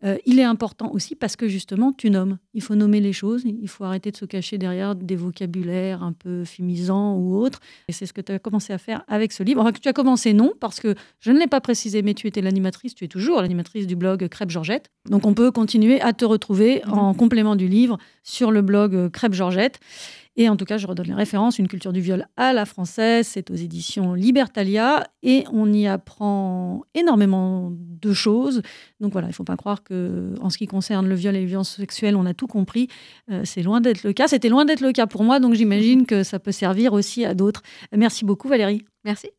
[0.03, 2.37] euh, il est important aussi parce que justement, tu nommes.
[2.53, 6.13] Il faut nommer les choses, il faut arrêter de se cacher derrière des vocabulaires un
[6.13, 7.59] peu fumisants ou autres.
[7.87, 9.61] Et c'est ce que tu as commencé à faire avec ce livre.
[9.61, 12.41] Enfin, tu as commencé non, parce que je ne l'ai pas précisé, mais tu étais
[12.41, 14.89] l'animatrice, tu es toujours l'animatrice du blog Crêpe Georgette.
[15.09, 19.33] Donc on peut continuer à te retrouver en complément du livre sur le blog Crêpe
[19.33, 19.79] Georgette.
[20.35, 21.59] Et en tout cas, je redonne les références.
[21.59, 26.83] Une culture du viol à la française, c'est aux éditions Libertalia et on y apprend
[26.93, 28.61] énormément de choses.
[28.99, 31.41] Donc voilà, il ne faut pas croire que, en ce qui concerne le viol et
[31.41, 32.87] les violences sexuelles, on a tout compris.
[33.31, 34.27] Euh, c'est loin d'être le cas.
[34.27, 37.33] C'était loin d'être le cas pour moi, donc j'imagine que ça peut servir aussi à
[37.33, 37.61] d'autres.
[37.95, 38.85] Merci beaucoup, Valérie.
[39.03, 39.29] Merci.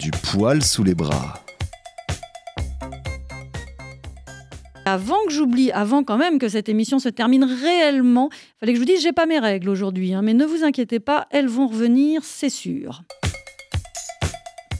[0.00, 1.43] Du poil sous les bras.
[4.94, 8.78] Avant que j'oublie, avant quand même que cette émission se termine réellement, il fallait que
[8.78, 11.48] je vous dise, j'ai pas mes règles aujourd'hui, hein, mais ne vous inquiétez pas, elles
[11.48, 13.02] vont revenir, c'est sûr.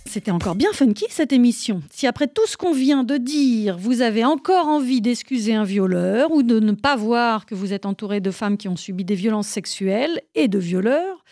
[0.06, 1.82] C'était encore bien funky cette émission.
[1.90, 6.30] Si après tout ce qu'on vient de dire, vous avez encore envie d'excuser un violeur
[6.30, 9.16] ou de ne pas voir que vous êtes entouré de femmes qui ont subi des
[9.16, 11.24] violences sexuelles et de violeurs,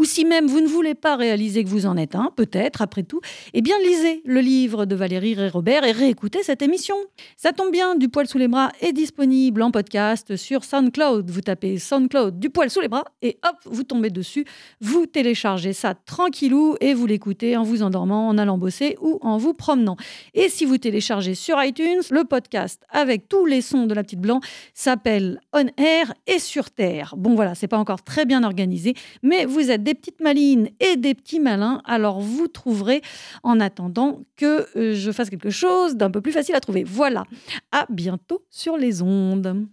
[0.00, 3.02] ou si même vous ne voulez pas réaliser que vous en êtes un, peut-être après
[3.02, 3.20] tout,
[3.52, 6.94] eh bien lisez le livre de Valérie et Robert et réécoutez cette émission.
[7.36, 11.30] Ça tombe bien, Du poil sous les bras est disponible en podcast sur SoundCloud.
[11.30, 14.46] Vous tapez SoundCloud Du poil sous les bras et hop, vous tombez dessus,
[14.80, 19.36] vous téléchargez ça tranquillou et vous l'écoutez en vous endormant en allant bosser ou en
[19.36, 19.98] vous promenant.
[20.32, 24.20] Et si vous téléchargez sur iTunes, le podcast avec tous les sons de la petite
[24.20, 24.40] blanc
[24.72, 27.12] s'appelle On Air et sur Terre.
[27.18, 30.96] Bon voilà, c'est pas encore très bien organisé, mais vous êtes des petites malines et
[30.96, 33.02] des petits malins, alors vous trouverez
[33.42, 36.84] en attendant que euh, je fasse quelque chose d'un peu plus facile à trouver.
[36.84, 37.24] Voilà.
[37.72, 39.66] À bientôt sur les ondes.